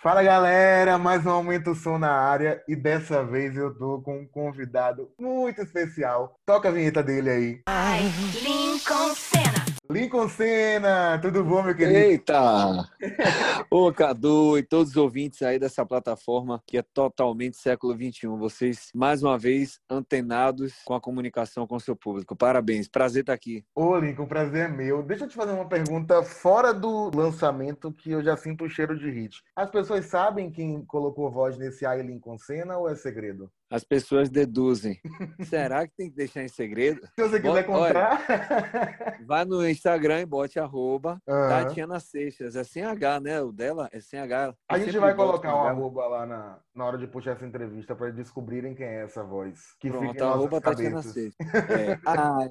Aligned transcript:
Fala 0.00 0.22
galera, 0.22 0.96
mais 0.96 1.26
um 1.26 1.30
Aumento 1.30 1.74
Som 1.74 1.98
na 1.98 2.12
área 2.12 2.62
e 2.68 2.76
dessa 2.76 3.24
vez 3.24 3.56
eu 3.56 3.76
tô 3.76 4.00
com 4.00 4.20
um 4.20 4.26
convidado 4.26 5.10
muito 5.18 5.60
especial. 5.60 6.36
Toca 6.46 6.68
a 6.68 6.72
vinheta 6.72 7.02
dele 7.02 7.30
aí. 7.30 7.60
Ai, 7.66 8.02
Lincoln 8.40 9.12
Senna. 9.12 9.67
Lincoln 9.90 10.28
Senna, 10.28 11.18
tudo 11.18 11.42
bom, 11.42 11.62
meu 11.62 11.74
querido? 11.74 11.96
Eita! 11.96 12.86
Ô, 13.70 13.90
Cadu 13.90 14.58
e 14.58 14.62
todos 14.62 14.90
os 14.90 14.96
ouvintes 14.98 15.40
aí 15.40 15.58
dessa 15.58 15.84
plataforma 15.86 16.62
que 16.66 16.76
é 16.76 16.82
totalmente 16.82 17.56
século 17.56 17.94
XXI. 17.94 18.26
Vocês, 18.38 18.90
mais 18.94 19.22
uma 19.22 19.38
vez, 19.38 19.80
antenados 19.88 20.74
com 20.84 20.92
a 20.92 21.00
comunicação 21.00 21.66
com 21.66 21.76
o 21.76 21.80
seu 21.80 21.96
público. 21.96 22.36
Parabéns, 22.36 22.86
prazer 22.86 23.22
estar 23.22 23.32
aqui. 23.32 23.64
Ô, 23.74 23.96
Lincoln, 23.96 24.26
prazer 24.26 24.66
é 24.66 24.68
meu. 24.68 25.02
Deixa 25.02 25.24
eu 25.24 25.28
te 25.28 25.34
fazer 25.34 25.52
uma 25.52 25.66
pergunta 25.66 26.22
fora 26.22 26.74
do 26.74 27.10
lançamento 27.16 27.90
que 27.90 28.10
eu 28.10 28.22
já 28.22 28.36
sinto 28.36 28.64
o 28.64 28.68
cheiro 28.68 28.94
de 28.94 29.10
hit. 29.10 29.42
As 29.56 29.70
pessoas 29.70 30.04
sabem 30.04 30.50
quem 30.50 30.84
colocou 30.84 31.30
voz 31.30 31.56
nesse 31.56 31.86
Ai 31.86 32.02
Lincoln 32.02 32.36
Senna 32.36 32.76
ou 32.76 32.90
é 32.90 32.94
segredo? 32.94 33.50
As 33.70 33.84
pessoas 33.84 34.30
deduzem. 34.30 34.98
Será 35.42 35.86
que 35.86 35.94
tem 35.96 36.08
que 36.10 36.16
deixar 36.16 36.42
em 36.42 36.48
segredo? 36.48 37.00
Se 37.18 37.28
você 37.28 37.38
quiser 37.38 37.66
Bota- 37.66 37.70
olha, 37.70 37.94
comprar. 37.94 39.18
Vai 39.26 39.44
no 39.44 39.68
Instagram 39.68 40.20
e 40.20 40.26
bote 40.26 40.58
arroba 40.58 41.20
Aham. 41.28 41.48
Tatiana 41.48 42.00
Seixas. 42.00 42.56
É 42.56 42.64
sem 42.64 42.82
H, 42.82 43.20
né? 43.20 43.42
O 43.42 43.52
dela 43.52 43.88
é 43.92 44.00
sem 44.00 44.18
H. 44.18 44.54
A 44.70 44.78
gente 44.78 44.98
vai 44.98 45.14
colocar 45.14 45.54
um 45.54 45.66
arroba 45.66 46.06
lá 46.06 46.24
na, 46.26 46.58
na 46.74 46.84
hora 46.86 46.96
de 46.96 47.06
puxar 47.06 47.32
essa 47.32 47.44
entrevista 47.44 47.94
para 47.94 48.10
descobrirem 48.10 48.74
quem 48.74 48.86
é 48.86 49.04
essa 49.04 49.22
voz. 49.22 49.74
Que 49.78 49.88
fica 49.90 49.98
Pronto, 50.00 50.24
arroba 50.24 50.60
nossas 50.60 50.62
Tatiana. 50.62 51.02
Seixas. 51.02 51.36
É. 51.68 51.98
Ai, 52.06 52.48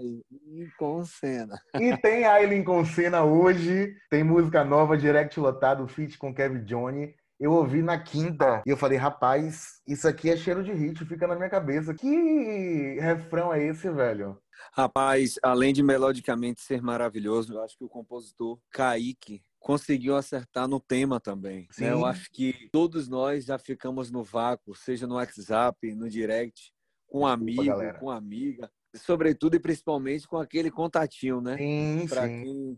com 0.77 1.03
cena. 1.03 1.59
E 1.79 1.97
tem 1.97 2.25
Aileen 2.25 2.63
com 2.63 2.85
cena 2.85 3.23
hoje, 3.23 3.93
tem 4.09 4.23
música 4.23 4.63
nova, 4.63 4.97
direct 4.97 5.39
lotado, 5.39 5.87
feat 5.87 6.17
com 6.17 6.33
Kevin 6.33 6.63
Johnny. 6.63 7.15
Eu 7.39 7.51
ouvi 7.51 7.83
na 7.83 7.99
quinta 7.99 8.63
e 8.65 8.69
eu 8.69 8.77
falei, 8.77 8.97
rapaz, 8.97 9.79
isso 9.87 10.07
aqui 10.07 10.29
é 10.29 10.35
cheiro 10.35 10.63
de 10.63 10.71
hit, 10.73 11.05
fica 11.05 11.27
na 11.27 11.35
minha 11.35 11.49
cabeça. 11.49 11.93
Que 11.93 12.97
refrão 12.99 13.53
é 13.53 13.63
esse, 13.63 13.89
velho? 13.91 14.41
Rapaz, 14.73 15.35
além 15.43 15.71
de 15.71 15.83
melodicamente 15.83 16.61
ser 16.61 16.81
maravilhoso, 16.81 17.53
eu 17.53 17.61
acho 17.61 17.77
que 17.77 17.83
o 17.83 17.89
compositor 17.89 18.59
Kaique 18.71 19.43
conseguiu 19.59 20.15
acertar 20.15 20.67
no 20.67 20.79
tema 20.79 21.19
também. 21.19 21.67
né? 21.77 21.91
Eu 21.91 22.05
acho 22.05 22.27
que 22.31 22.69
todos 22.71 23.07
nós 23.07 23.45
já 23.45 23.59
ficamos 23.59 24.09
no 24.09 24.23
vácuo, 24.23 24.75
seja 24.75 25.05
no 25.05 25.15
WhatsApp, 25.15 25.93
no 25.93 26.09
direct, 26.09 26.71
com 27.05 27.19
um 27.19 27.27
amigo, 27.27 27.65
galera. 27.65 27.99
com 27.99 28.09
amiga, 28.09 28.71
sobretudo 28.95 29.55
e 29.55 29.59
principalmente 29.59 30.27
com 30.27 30.37
aquele 30.37 30.71
contatinho, 30.71 31.39
né? 31.39 31.55
Sim, 31.57 32.05
Para 32.09 32.27
sim. 32.27 32.43
quem, 32.43 32.77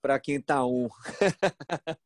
pra 0.00 0.18
quem 0.18 0.40
tá 0.40 0.64
um. 0.64 0.88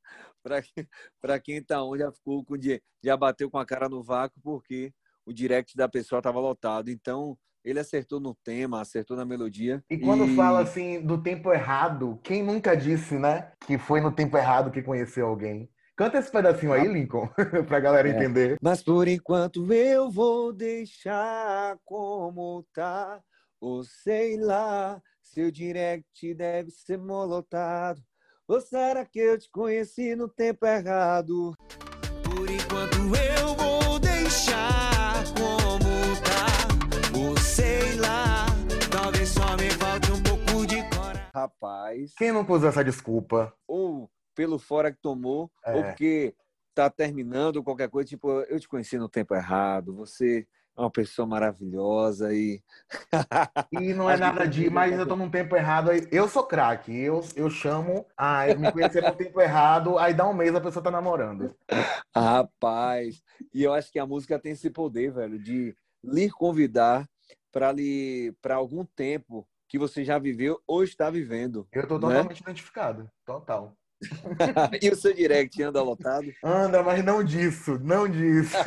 Para 0.42 0.60
quem, 0.62 0.88
pra 1.20 1.40
quem 1.40 1.62
tá 1.62 1.84
um, 1.84 1.96
já 1.96 2.10
ficou 2.10 2.44
com 2.44 2.56
já 3.02 3.16
bateu 3.16 3.50
com 3.50 3.58
a 3.58 3.66
cara 3.66 3.88
no 3.88 4.02
vácuo 4.02 4.40
porque 4.42 4.92
o 5.24 5.32
direct 5.32 5.76
da 5.76 5.88
pessoa 5.88 6.18
estava 6.18 6.40
lotado. 6.40 6.90
Então, 6.90 7.38
ele 7.64 7.78
acertou 7.78 8.18
no 8.18 8.34
tema, 8.34 8.80
acertou 8.80 9.16
na 9.16 9.24
melodia. 9.24 9.84
E 9.88 9.98
quando 9.98 10.26
fala 10.26 10.60
assim 10.60 11.00
do 11.00 11.22
tempo 11.22 11.52
errado, 11.52 12.18
quem 12.22 12.42
nunca 12.42 12.76
disse, 12.76 13.18
né, 13.18 13.52
que 13.66 13.78
foi 13.78 14.00
no 14.00 14.10
tempo 14.12 14.36
errado 14.36 14.70
que 14.70 14.82
conheceu 14.82 15.26
alguém? 15.26 15.70
Canta 15.96 16.18
esse 16.18 16.32
pedacinho 16.32 16.72
aí, 16.72 16.88
Lincoln, 16.88 17.28
pra 17.68 17.78
galera 17.78 18.08
É. 18.08 18.12
entender. 18.12 18.58
Mas 18.60 18.82
por 18.82 19.06
enquanto 19.06 19.72
eu 19.72 20.10
vou 20.10 20.52
deixar 20.52 21.78
como 21.84 22.66
tá. 22.72 23.22
Ou 23.60 23.84
sei 23.84 24.36
lá, 24.40 25.00
seu 25.22 25.50
direct 25.50 26.34
deve 26.34 26.70
ser 26.70 26.98
molotado. 26.98 28.02
Ou 28.48 28.60
será 28.60 29.04
que 29.04 29.18
eu 29.18 29.38
te 29.38 29.48
conheci 29.50 30.14
no 30.16 30.28
tempo 30.28 30.66
errado? 30.66 31.54
Por 32.24 32.50
enquanto 32.50 32.96
eu 33.38 33.54
vou 33.54 33.98
deixar 33.98 35.24
como 35.28 35.88
tá. 36.22 37.18
Ou 37.18 37.36
sei 37.38 37.96
lá, 37.96 38.46
talvez 38.90 39.28
só 39.30 39.56
me 39.56 39.70
falte 39.70 40.10
um 40.12 40.22
pouco 40.22 40.66
de 40.66 40.76
coragem. 40.90 41.22
Rapaz, 41.34 42.12
Quem 42.16 42.32
nunca 42.32 42.52
usou 42.52 42.68
essa 42.68 42.84
desculpa? 42.84 43.52
ou 43.66 44.10
pelo 44.34 44.58
fora 44.58 44.90
que 44.90 44.98
tomou, 45.00 45.50
É. 45.64 45.74
ou 45.76 45.84
porque 45.84 46.34
tá 46.74 46.88
terminando 46.88 47.56
ou 47.56 47.64
qualquer 47.64 47.88
coisa, 47.90 48.08
tipo, 48.08 48.30
eu 48.30 48.58
te 48.58 48.66
conheci 48.66 48.96
no 48.98 49.08
tempo 49.08 49.34
errado, 49.34 49.94
você 49.94 50.46
é 50.76 50.80
uma 50.80 50.90
pessoa 50.90 51.26
maravilhosa 51.26 52.32
e 52.34 52.62
E 53.70 53.92
não 53.94 54.08
é 54.10 54.16
nada 54.16 54.46
de, 54.46 54.68
mas 54.70 54.98
eu 54.98 55.06
tô 55.06 55.16
num 55.16 55.30
tempo 55.30 55.54
errado 55.56 55.90
aí. 55.90 56.06
Eu 56.10 56.28
sou 56.28 56.44
craque, 56.44 56.92
eu, 56.96 57.22
eu 57.36 57.50
chamo, 57.50 58.06
ah, 58.16 58.48
eu 58.48 58.58
me 58.58 58.70
conhecer 58.72 59.02
no 59.02 59.14
tempo 59.14 59.40
errado, 59.40 59.98
aí 59.98 60.14
dá 60.14 60.26
um 60.28 60.34
mês 60.34 60.54
a 60.54 60.60
pessoa 60.60 60.82
tá 60.82 60.90
namorando. 60.90 61.54
rapaz, 62.14 63.22
e 63.54 63.62
eu 63.62 63.72
acho 63.72 63.90
que 63.92 63.98
a 63.98 64.06
música 64.06 64.38
tem 64.38 64.52
esse 64.52 64.70
poder, 64.70 65.12
velho, 65.12 65.38
de 65.38 65.74
lhe 66.02 66.30
convidar 66.30 67.08
para 67.52 67.70
lhe 67.72 68.34
para 68.40 68.54
algum 68.54 68.84
tempo 68.84 69.46
que 69.68 69.78
você 69.78 70.04
já 70.04 70.18
viveu 70.18 70.60
ou 70.66 70.82
está 70.84 71.08
vivendo. 71.10 71.66
Eu 71.72 71.86
tô 71.86 71.94
Né? 71.94 72.00
totalmente 72.08 72.40
identificado, 72.40 73.10
total. 73.24 73.74
e 74.82 74.88
o 74.90 74.96
seu 74.96 75.14
direct 75.14 75.62
anda 75.62 75.82
lotado? 75.82 76.26
Anda, 76.44 76.82
mas 76.82 77.04
não 77.04 77.22
disso, 77.22 77.78
não 77.82 78.08
disso. 78.08 78.56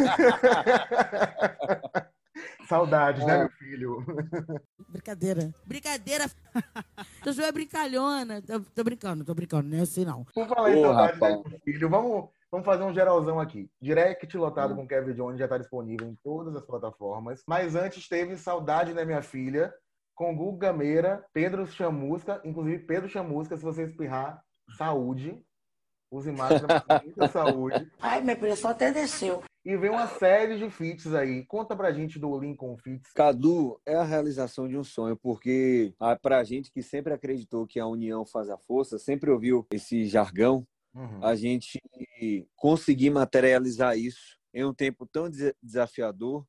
Saudades, 2.67 3.23
né, 3.25 3.35
É. 3.35 3.39
meu 3.39 3.49
filho? 3.49 4.05
Brincadeira. 4.89 5.51
Brincadeira. 5.65 6.25
Tu 7.23 7.41
é 7.41 7.51
brincalhona. 7.51 8.41
Tô, 8.41 8.59
tô 8.59 8.83
brincando, 8.83 9.23
tô 9.23 9.33
brincando, 9.33 9.69
não 9.69 9.77
é 9.77 9.81
assim 9.81 10.03
não. 10.05 10.25
Por 10.33 10.47
falar 10.47 10.71
em 10.75 10.81
saudades, 10.81 11.19
né, 11.19 11.29
meu 11.29 11.59
filho, 11.63 11.89
vamos, 11.89 12.29
vamos 12.51 12.65
fazer 12.65 12.83
um 12.83 12.93
geralzão 12.93 13.39
aqui. 13.39 13.69
Direct 13.81 14.35
lotado 14.37 14.73
Hum. 14.73 14.77
com 14.77 14.87
Kevin 14.87 15.13
Jones 15.13 15.39
já 15.39 15.47
tá 15.47 15.57
disponível 15.57 16.07
em 16.07 16.15
todas 16.23 16.55
as 16.55 16.65
plataformas. 16.65 17.43
Mas 17.47 17.75
antes 17.75 18.07
teve 18.07 18.35
Saudade, 18.37 18.93
né, 18.93 19.05
minha 19.05 19.21
filha? 19.21 19.73
Com 20.15 20.35
Guga 20.35 20.67
Gameira, 20.67 21.23
Pedro 21.33 21.67
Chamusca, 21.67 22.39
inclusive 22.45 22.79
Pedro 22.85 23.09
Chamusca, 23.09 23.57
se 23.57 23.63
você 23.63 23.83
espirrar, 23.83 24.41
saúde. 24.77 25.41
Use 26.11 26.31
máscara, 26.31 26.83
mas 26.87 27.03
muita 27.03 27.27
saúde. 27.27 27.91
Ai, 27.99 28.21
minha 28.21 28.35
pressão 28.37 28.71
até 28.71 28.91
desceu. 28.91 29.43
E 29.65 29.75
vem 29.75 29.89
uma 29.89 30.07
série 30.07 30.57
de 30.57 30.69
feats 30.69 31.13
aí. 31.13 31.43
Conta 31.45 31.75
pra 31.75 31.91
gente 31.91 32.19
do 32.19 32.39
Lincoln 32.39 32.77
Feats. 32.77 33.11
Cadu 33.13 33.81
é 33.85 33.95
a 33.95 34.03
realização 34.03 34.67
de 34.67 34.77
um 34.77 34.83
sonho, 34.83 35.17
porque 35.17 35.93
ah, 35.99 36.15
pra 36.15 36.43
gente 36.43 36.71
que 36.71 36.83
sempre 36.83 37.11
acreditou 37.13 37.65
que 37.65 37.79
a 37.79 37.87
união 37.87 38.23
faz 38.25 38.49
a 38.49 38.57
força, 38.57 38.99
sempre 38.99 39.31
ouviu 39.31 39.65
esse 39.71 40.05
jargão, 40.05 40.65
Uhum. 40.93 41.21
a 41.25 41.35
gente 41.35 41.77
conseguir 42.55 43.09
materializar 43.09 43.97
isso 43.97 44.37
em 44.53 44.63
um 44.63 44.73
tempo 44.73 45.05
tão 45.05 45.29
desa- 45.29 45.53
desafiador 45.61 46.45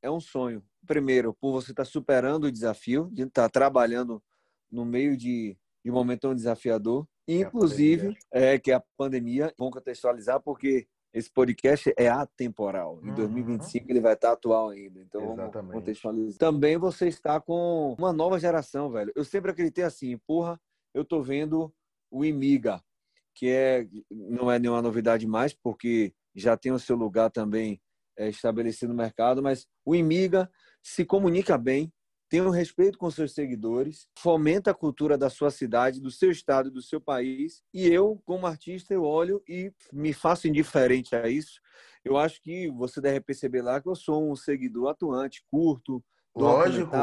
é 0.00 0.08
um 0.08 0.20
sonho. 0.20 0.62
Primeiro, 0.86 1.34
por 1.34 1.50
você 1.50 1.72
estar 1.72 1.84
superando 1.84 2.44
o 2.44 2.52
desafio, 2.52 3.08
de 3.12 3.22
estar 3.24 3.48
trabalhando 3.48 4.22
no 4.70 4.84
meio 4.84 5.16
de, 5.16 5.58
de 5.84 5.90
um 5.90 5.94
momento 5.94 6.20
tão 6.20 6.34
desafiador, 6.34 7.08
inclusive, 7.28 8.16
é 8.32 8.58
que 8.58 8.70
é 8.70 8.74
a 8.74 8.82
pandemia, 8.96 9.52
vamos 9.58 9.74
contextualizar, 9.74 10.40
porque 10.40 10.86
esse 11.12 11.30
podcast 11.30 11.92
é 11.96 12.08
atemporal. 12.08 13.00
Em 13.02 13.08
Uhum. 13.08 13.14
2025 13.14 13.86
ele 13.90 14.00
vai 14.00 14.14
estar 14.14 14.32
atual 14.32 14.68
ainda. 14.70 15.00
Então 15.00 15.22
Exatamente. 15.22 15.52
vamos 15.54 15.72
contextualizar. 15.72 16.38
Também 16.38 16.76
você 16.76 17.08
está 17.08 17.40
com 17.40 17.94
uma 17.98 18.12
nova 18.12 18.38
geração, 18.38 18.90
velho. 18.90 19.12
Eu 19.14 19.24
sempre 19.24 19.50
acreditei 19.50 19.84
assim, 19.84 20.16
porra, 20.26 20.60
eu 20.94 21.04
tô 21.04 21.22
vendo 21.22 21.72
o 22.10 22.24
Imiga, 22.24 22.82
que 23.34 23.48
é 23.48 23.86
não 24.10 24.50
é 24.50 24.58
nenhuma 24.58 24.82
novidade 24.82 25.26
mais, 25.26 25.52
porque 25.54 26.12
já 26.34 26.56
tem 26.56 26.72
o 26.72 26.78
seu 26.78 26.96
lugar 26.96 27.30
também 27.30 27.80
é, 28.16 28.28
estabelecido 28.28 28.90
no 28.92 28.96
mercado, 28.96 29.42
mas 29.42 29.66
o 29.84 29.94
Imiga 29.94 30.50
se 30.82 31.04
comunica 31.04 31.56
bem, 31.58 31.92
tem 32.28 32.42
um 32.42 32.50
respeito 32.50 32.98
com 32.98 33.10
seus 33.10 33.32
seguidores, 33.32 34.08
fomenta 34.18 34.70
a 34.70 34.74
cultura 34.74 35.16
da 35.16 35.30
sua 35.30 35.50
cidade, 35.50 36.00
do 36.00 36.10
seu 36.10 36.30
estado, 36.30 36.70
do 36.70 36.82
seu 36.82 37.00
país. 37.00 37.62
E 37.72 37.86
eu, 37.88 38.20
como 38.24 38.46
artista, 38.46 38.92
eu 38.92 39.04
olho 39.04 39.42
e 39.48 39.72
me 39.92 40.12
faço 40.12 40.46
indiferente 40.46 41.16
a 41.16 41.28
isso. 41.28 41.60
Eu 42.04 42.16
acho 42.16 42.40
que 42.42 42.70
você 42.70 43.00
deve 43.00 43.20
perceber 43.20 43.62
lá 43.62 43.80
que 43.80 43.88
eu 43.88 43.94
sou 43.94 44.30
um 44.30 44.36
seguidor 44.36 44.90
atuante, 44.90 45.42
curto, 45.50 46.04
Lógico. 46.38 46.96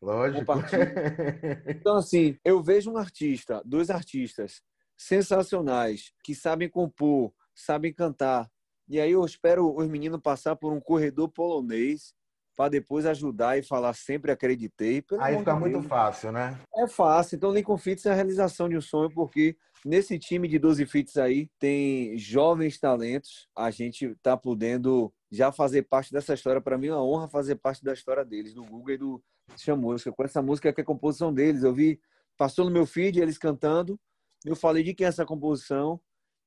Lógico. 0.00 0.52
Então, 1.68 1.96
assim, 1.96 2.36
eu 2.44 2.62
vejo 2.62 2.90
um 2.90 2.96
artista, 2.96 3.62
dois 3.64 3.90
artistas 3.90 4.62
sensacionais, 4.96 6.12
que 6.24 6.34
sabem 6.34 6.68
compor, 6.68 7.32
sabem 7.54 7.92
cantar. 7.92 8.50
E 8.88 9.00
aí 9.00 9.12
eu 9.12 9.24
espero 9.24 9.74
os 9.76 9.88
meninos 9.88 10.20
passar 10.20 10.56
por 10.56 10.72
um 10.72 10.80
corredor 10.80 11.28
polonês 11.28 12.14
para 12.56 12.70
depois 12.70 13.06
ajudar 13.06 13.58
e 13.58 13.62
falar 13.62 13.94
sempre 13.94 14.30
acreditei. 14.30 15.04
Aí 15.18 15.38
fica 15.38 15.54
muito 15.56 15.78
Deus. 15.78 15.86
fácil, 15.86 16.32
né? 16.32 16.58
É 16.74 16.86
fácil. 16.86 17.36
Então, 17.36 17.52
Lincoln 17.52 17.78
Fits 17.78 18.06
é 18.06 18.10
a 18.10 18.14
realização 18.14 18.68
de 18.68 18.76
um 18.76 18.80
sonho, 18.80 19.10
porque 19.10 19.56
nesse 19.84 20.18
time 20.18 20.46
de 20.46 20.58
12 20.58 20.86
fits 20.86 21.16
aí 21.16 21.48
tem 21.58 22.16
jovens 22.18 22.78
talentos. 22.78 23.48
A 23.56 23.70
gente 23.70 24.06
está 24.06 24.36
podendo 24.36 25.12
já 25.30 25.50
fazer 25.50 25.82
parte 25.82 26.12
dessa 26.12 26.34
história. 26.34 26.60
Para 26.60 26.78
mim 26.78 26.88
é 26.88 26.94
uma 26.94 27.04
honra 27.04 27.28
fazer 27.28 27.56
parte 27.56 27.82
da 27.82 27.92
história 27.92 28.24
deles, 28.24 28.54
do 28.54 28.64
Google 28.64 28.94
e 28.94 28.98
do 28.98 29.22
Chama 29.56 29.82
Música. 29.82 30.12
Com 30.12 30.24
essa 30.24 30.42
música 30.42 30.72
que 30.72 30.80
é 30.80 30.82
a 30.82 30.86
composição 30.86 31.32
deles. 31.32 31.62
Eu 31.62 31.74
vi, 31.74 32.00
passou 32.36 32.64
no 32.64 32.70
meu 32.70 32.86
feed 32.86 33.20
eles 33.20 33.38
cantando. 33.38 33.98
Eu 34.44 34.56
falei 34.56 34.82
de 34.82 34.94
quem 34.94 35.06
é 35.06 35.08
essa 35.08 35.24
composição? 35.24 36.00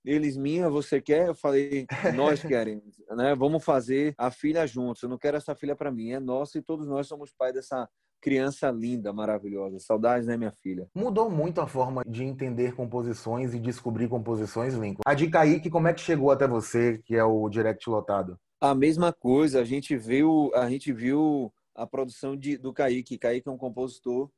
Eles, 0.06 0.38
minha, 0.38 0.70
você 0.70 1.02
quer? 1.02 1.30
Eu 1.30 1.36
falei, 1.36 1.88
nós 2.16 2.42
queremos, 2.46 3.02
né? 3.10 3.34
Vamos 3.34 3.64
fazer 3.64 4.14
a 4.18 4.30
filha 4.30 4.68
juntos. 4.68 5.02
Eu 5.02 5.10
não 5.10 5.18
quero 5.18 5.36
essa 5.36 5.56
filha 5.56 5.76
para 5.76 5.92
mim, 5.92 6.12
é 6.12 6.20
nossa 6.20 6.60
e 6.60 6.62
todos 6.62 6.88
nós 6.88 7.08
somos 7.08 7.34
pai 7.34 7.52
dessa 7.52 7.90
criança 8.22 8.70
linda, 8.70 9.12
maravilhosa. 9.12 9.80
Saudades, 9.80 10.28
né, 10.28 10.38
minha 10.38 10.52
filha? 10.52 10.88
Mudou 10.96 11.30
muito 11.30 11.60
a 11.60 11.68
forma 11.68 12.04
de 12.08 12.24
entender 12.24 12.76
composições 12.76 13.54
e 13.54 13.60
descobrir 13.60 14.08
composições, 14.08 14.76
Lincoln. 14.76 15.02
A 15.06 15.14
de 15.14 15.28
Kaique, 15.28 15.70
como 15.70 15.88
é 15.88 15.94
que 15.94 16.02
chegou 16.02 16.32
até 16.32 16.48
você, 16.48 17.00
que 17.06 17.16
é 17.16 17.24
o 17.24 17.50
direct 17.50 17.90
lotado? 17.90 18.38
A 18.62 18.74
mesma 18.74 19.12
coisa, 19.12 19.60
a 19.60 19.64
gente 19.64 19.98
viu, 19.98 20.52
a 20.56 20.70
gente 20.70 20.94
viu 20.94 21.52
a 21.76 21.86
produção 21.86 22.36
de, 22.36 22.58
do 22.58 22.72
Kaique. 22.72 23.18
Kaique 23.18 23.48
é 23.48 23.52
um 23.52 23.58
compositor 23.58 24.30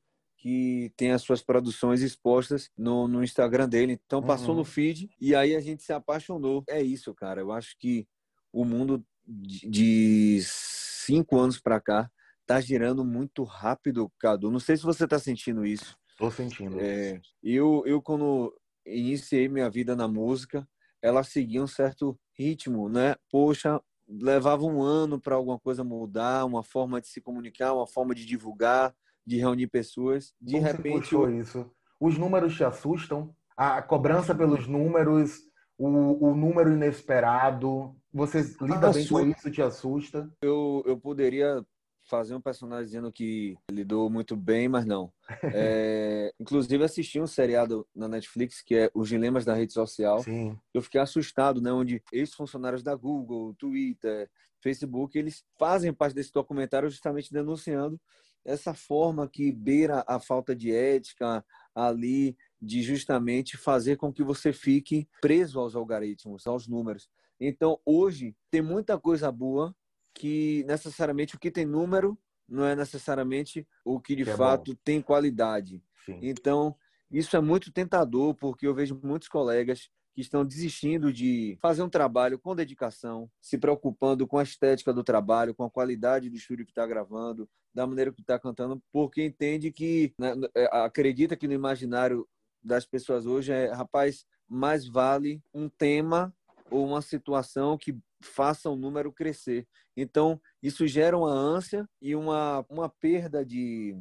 que 0.47 0.93
tem 0.95 1.11
as 1.11 1.21
suas 1.23 1.41
produções 1.41 2.01
expostas 2.01 2.69
no, 2.77 3.05
no 3.05 3.21
Instagram 3.21 3.67
dele. 3.67 3.99
Então 4.05 4.23
passou 4.23 4.51
Uhum. 4.51 4.59
no 4.59 4.63
feed 4.63 5.09
e 5.19 5.35
aí 5.35 5.53
a 5.53 5.59
gente 5.59 5.83
se 5.83 5.91
apaixonou. 5.91 6.63
É 6.69 6.81
isso, 6.81 7.13
cara. 7.13 7.41
Eu 7.41 7.51
acho 7.51 7.75
que 7.77 8.07
o 8.53 8.63
mundo 8.63 9.05
de, 9.27 9.69
de 9.69 10.39
cinco 10.43 11.37
anos 11.37 11.59
pra 11.59 11.81
cá 11.81 12.09
tá 12.45 12.61
girando 12.61 13.03
muito 13.03 13.43
rápido, 13.43 14.09
Cadu. 14.17 14.49
Não 14.49 14.59
sei 14.59 14.77
se 14.77 14.83
você 14.83 15.05
tá 15.05 15.19
sentindo 15.19 15.65
isso. 15.65 15.97
Tô 16.17 16.31
sentindo. 16.31 16.79
É, 16.79 17.19
eu, 17.43 17.83
eu, 17.85 18.01
quando 18.01 18.57
iniciei 18.85 19.49
minha 19.49 19.69
vida 19.69 19.97
na 19.97 20.07
música, 20.07 20.65
ela 21.01 21.25
seguia 21.25 21.61
um 21.61 21.67
certo 21.67 22.17
ritmo, 22.39 22.87
né? 22.87 23.15
Poxa, 23.29 23.81
levava 24.07 24.63
um 24.63 24.81
ano 24.81 25.19
para 25.19 25.35
alguma 25.35 25.59
coisa 25.59 25.83
mudar, 25.83 26.45
uma 26.45 26.63
forma 26.63 27.01
de 27.01 27.09
se 27.09 27.19
comunicar, 27.19 27.73
uma 27.73 27.85
forma 27.85 28.15
de 28.15 28.25
divulgar, 28.25 28.95
de 29.27 29.37
reunir 29.37 29.67
pessoas. 29.67 30.33
De 30.41 30.53
Como 30.53 30.65
você 30.65 30.71
repente, 30.71 30.99
puxou 30.99 31.29
isso? 31.29 31.69
Os 31.99 32.17
números 32.17 32.55
te 32.55 32.63
assustam? 32.63 33.35
A 33.57 33.81
cobrança 33.81 34.33
pelos 34.33 34.67
números, 34.67 35.39
o, 35.77 36.29
o 36.29 36.35
número 36.35 36.71
inesperado, 36.71 37.93
você 38.13 38.41
lida 38.61 38.91
bem 38.91 39.07
com 39.07 39.19
isso, 39.19 39.51
te 39.51 39.61
assusta? 39.61 40.31
eu, 40.41 40.83
eu 40.85 40.97
poderia 40.97 41.65
fazer 42.09 42.33
um 42.35 42.39
personagem 42.39 42.85
dizendo 42.85 43.11
que 43.11 43.57
lidou 43.69 44.09
muito 44.09 44.37
bem, 44.37 44.69
mas 44.69 44.85
não. 44.85 45.11
É, 45.53 46.31
inclusive, 46.39 46.81
assisti 46.83 47.19
um 47.19 47.27
seriado 47.27 47.85
na 47.93 48.07
Netflix 48.07 48.61
que 48.61 48.75
é 48.75 48.91
Os 48.93 49.09
Dilemas 49.09 49.43
da 49.43 49.53
Rede 49.53 49.73
Social. 49.73 50.19
Sim. 50.19 50.57
eu 50.73 50.81
fiquei 50.81 51.01
assustado, 51.01 51.59
né? 51.59 51.71
Onde 51.71 52.01
ex-funcionários 52.13 52.81
da 52.81 52.95
Google, 52.95 53.53
Twitter, 53.55 54.29
Facebook, 54.61 55.17
eles 55.17 55.43
fazem 55.59 55.93
parte 55.93 56.13
desse 56.15 56.31
documentário 56.31 56.89
justamente 56.89 57.33
denunciando 57.33 57.99
essa 58.47 58.73
forma 58.73 59.27
que 59.27 59.51
beira 59.51 60.05
a 60.07 60.19
falta 60.19 60.55
de 60.55 60.71
ética 60.71 61.45
ali, 61.75 62.35
de 62.61 62.81
justamente 62.81 63.57
fazer 63.57 63.97
com 63.97 64.11
que 64.11 64.23
você 64.23 64.53
fique 64.53 65.07
preso 65.21 65.59
aos 65.59 65.75
algoritmos, 65.75 66.47
aos 66.47 66.65
números. 66.65 67.09
Então, 67.39 67.77
hoje, 67.85 68.35
tem 68.49 68.61
muita 68.61 68.97
coisa 68.97 69.29
boa 69.31 69.75
que 70.13 70.63
necessariamente 70.65 71.35
o 71.35 71.39
que 71.39 71.51
tem 71.51 71.65
número 71.65 72.17
não 72.47 72.65
é 72.65 72.73
necessariamente 72.73 73.67
o 73.83 73.99
que 73.99 74.15
de 74.15 74.23
Que 74.23 74.29
é 74.29 74.35
fato 74.37 74.73
tem 74.75 75.01
qualidade. 75.01 75.83
Sim. 76.05 76.17
Então, 76.21 76.73
isso 77.11 77.35
é 77.35 77.41
muito 77.41 77.71
tentador, 77.71 78.33
porque 78.33 78.65
eu 78.65 78.73
vejo 78.73 78.99
muitos 79.03 79.27
colegas 79.27 79.89
que 80.17 80.21
estão 80.21 80.43
desistindo 80.43 81.13
de 81.13 81.55
fazer 81.61 81.83
um 81.83 81.89
trabalho 81.89 82.39
com 82.39 82.55
dedicação, 82.55 83.29
se 83.39 83.55
preocupando 83.55 84.25
com 84.25 84.39
a 84.39 84.43
estética 84.43 84.91
do 84.91 85.03
trabalho, 85.03 85.53
com 85.53 85.63
a 85.63 85.69
qualidade 85.69 86.27
do 86.27 86.35
estúdio 86.35 86.65
que 86.65 86.71
está 86.71 86.87
gravando, 86.87 87.47
da 87.71 87.85
maneira 87.85 88.11
que 88.11 88.21
está 88.21 88.39
cantando, 88.39 88.81
porque 88.91 89.23
entende 89.23 89.71
que, 89.71 90.15
né, 90.19 90.33
é, 90.55 90.67
acredita 90.75 91.35
que 91.35 91.47
no 91.47 91.53
imaginário 91.53 92.27
das 92.63 92.83
pessoas 92.83 93.27
hoje 93.27 93.51
é, 93.51 93.71
rapaz, 93.71 94.25
mais 94.49 94.87
vale 94.87 95.39
um 95.53 95.69
tema 95.69 96.33
ou 96.71 96.87
uma 96.87 97.03
situação 97.03 97.77
que 97.77 97.95
faça 98.19 98.71
o 98.71 98.75
número 98.75 99.13
crescer. 99.13 99.67
Então, 99.95 100.41
isso 100.63 100.87
gera 100.87 101.15
uma 101.15 101.29
ânsia 101.29 101.87
e 102.01 102.15
uma, 102.15 102.65
uma 102.67 102.89
perda 102.89 103.45
de, 103.45 103.95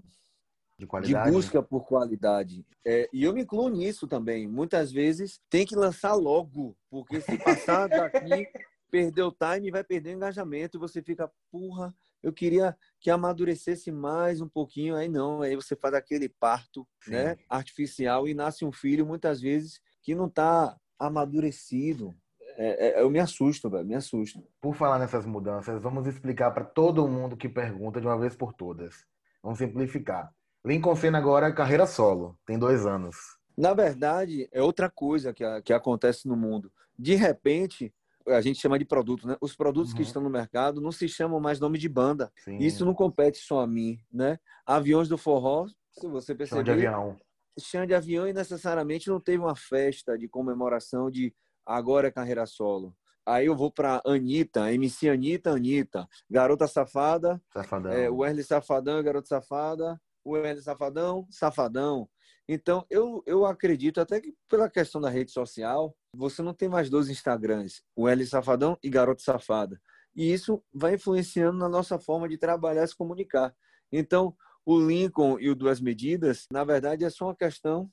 De 0.78 0.84
de 0.84 0.86
qualidade? 0.86 1.30
busca 1.30 1.62
por 1.62 1.86
qualidade. 1.86 2.64
É, 2.84 3.08
e 3.12 3.24
eu 3.24 3.32
me 3.32 3.42
incluo 3.42 3.68
nisso 3.68 4.06
também. 4.06 4.46
Muitas 4.46 4.92
vezes 4.92 5.40
tem 5.48 5.64
que 5.64 5.74
lançar 5.74 6.14
logo, 6.14 6.76
porque 6.90 7.20
se 7.20 7.38
passar 7.38 7.88
daqui, 7.88 8.46
perder 8.90 9.22
o 9.22 9.32
time, 9.32 9.70
vai 9.70 9.82
perder 9.82 10.10
o 10.10 10.16
engajamento 10.16 10.76
e 10.76 10.80
você 10.80 11.02
fica, 11.02 11.30
porra, 11.50 11.94
eu 12.22 12.32
queria 12.32 12.76
que 13.00 13.10
amadurecesse 13.10 13.90
mais 13.90 14.40
um 14.40 14.48
pouquinho. 14.48 14.96
Aí 14.96 15.08
não, 15.08 15.40
aí 15.40 15.56
você 15.56 15.74
faz 15.74 15.94
aquele 15.94 16.28
parto 16.28 16.86
Sim. 17.02 17.12
né, 17.12 17.36
artificial 17.48 18.28
e 18.28 18.34
nasce 18.34 18.64
um 18.64 18.72
filho, 18.72 19.06
muitas 19.06 19.40
vezes, 19.40 19.80
que 20.02 20.14
não 20.14 20.26
está 20.26 20.76
amadurecido. 20.98 22.14
É, 22.58 22.88
é, 22.88 23.02
eu 23.02 23.10
me 23.10 23.18
assusto, 23.18 23.68
velho, 23.70 23.86
me 23.86 23.94
assusto. 23.94 24.42
Por 24.60 24.74
falar 24.74 24.98
nessas 24.98 25.26
mudanças, 25.26 25.80
vamos 25.82 26.06
explicar 26.06 26.50
para 26.52 26.64
todo 26.64 27.06
mundo 27.08 27.36
que 27.36 27.48
pergunta 27.48 28.00
de 28.00 28.06
uma 28.06 28.18
vez 28.18 28.34
por 28.34 28.52
todas. 28.52 29.06
Vamos 29.42 29.58
simplificar. 29.58 30.32
Lincoln 30.66 30.96
Senna 30.96 31.18
agora 31.18 31.46
é 31.46 31.52
carreira 31.52 31.86
solo, 31.86 32.36
tem 32.44 32.58
dois 32.58 32.84
anos. 32.84 33.16
Na 33.56 33.72
verdade, 33.72 34.48
é 34.52 34.60
outra 34.60 34.90
coisa 34.90 35.32
que, 35.32 35.44
que 35.62 35.72
acontece 35.72 36.26
no 36.26 36.36
mundo. 36.36 36.72
De 36.98 37.14
repente, 37.14 37.94
a 38.26 38.40
gente 38.40 38.58
chama 38.60 38.76
de 38.76 38.84
produto, 38.84 39.28
né? 39.28 39.36
Os 39.40 39.54
produtos 39.54 39.92
que 39.92 40.00
Uhum. 40.00 40.06
estão 40.06 40.22
no 40.22 40.28
mercado 40.28 40.80
não 40.80 40.90
se 40.90 41.08
chamam 41.08 41.38
mais 41.38 41.60
nome 41.60 41.78
de 41.78 41.88
banda. 41.88 42.32
Sim. 42.44 42.58
Isso 42.58 42.84
não 42.84 42.92
compete 42.94 43.38
só 43.38 43.60
a 43.60 43.66
mim, 43.66 44.00
né? 44.12 44.38
Aviões 44.66 45.08
do 45.08 45.16
forró, 45.16 45.68
se 45.92 46.08
você 46.08 46.32
Chão 46.32 46.36
perceber, 46.36 46.64
de 46.64 46.70
avião. 46.72 47.16
chão 47.58 47.86
de 47.86 47.94
avião 47.94 48.26
e 48.26 48.32
necessariamente 48.32 49.08
não 49.08 49.20
teve 49.20 49.38
uma 49.38 49.54
festa 49.54 50.18
de 50.18 50.28
comemoração 50.28 51.08
de 51.10 51.32
agora 51.64 52.08
é 52.08 52.10
carreira 52.10 52.44
solo. 52.44 52.92
Aí 53.24 53.46
eu 53.46 53.56
vou 53.56 53.70
para 53.72 54.02
Anitta, 54.04 54.72
MC 54.72 55.08
Anitta, 55.08 55.50
Anitta, 55.50 56.08
Garota 56.30 56.66
Safada, 56.68 57.40
Safadão. 57.52 57.92
é, 57.92 58.10
o 58.10 58.18
Wesley 58.18 58.44
Safadão, 58.44 59.02
Garoto 59.02 59.26
Safada, 59.28 60.00
o 60.26 60.32
Wesley 60.32 60.62
Safadão, 60.64 61.26
Safadão. 61.30 62.08
Então, 62.48 62.84
eu, 62.90 63.22
eu 63.26 63.46
acredito 63.46 64.00
até 64.00 64.20
que 64.20 64.34
pela 64.48 64.68
questão 64.68 65.00
da 65.00 65.08
rede 65.08 65.30
social, 65.30 65.96
você 66.12 66.42
não 66.42 66.52
tem 66.52 66.68
mais 66.68 66.90
dois 66.90 67.08
Instagrams, 67.08 67.82
o 67.94 68.02
Wesley 68.02 68.26
Safadão 68.26 68.76
e 68.82 68.90
Garoto 68.90 69.22
Safada. 69.22 69.80
E 70.14 70.32
isso 70.32 70.62
vai 70.74 70.94
influenciando 70.94 71.58
na 71.58 71.68
nossa 71.68 71.98
forma 71.98 72.28
de 72.28 72.36
trabalhar 72.38 72.82
e 72.84 72.88
se 72.88 72.96
comunicar. 72.96 73.54
Então, 73.92 74.34
o 74.64 74.80
Lincoln 74.80 75.38
e 75.38 75.48
o 75.48 75.54
Duas 75.54 75.80
Medidas, 75.80 76.46
na 76.50 76.64
verdade, 76.64 77.04
é 77.04 77.10
só 77.10 77.26
uma 77.26 77.36
questão 77.36 77.88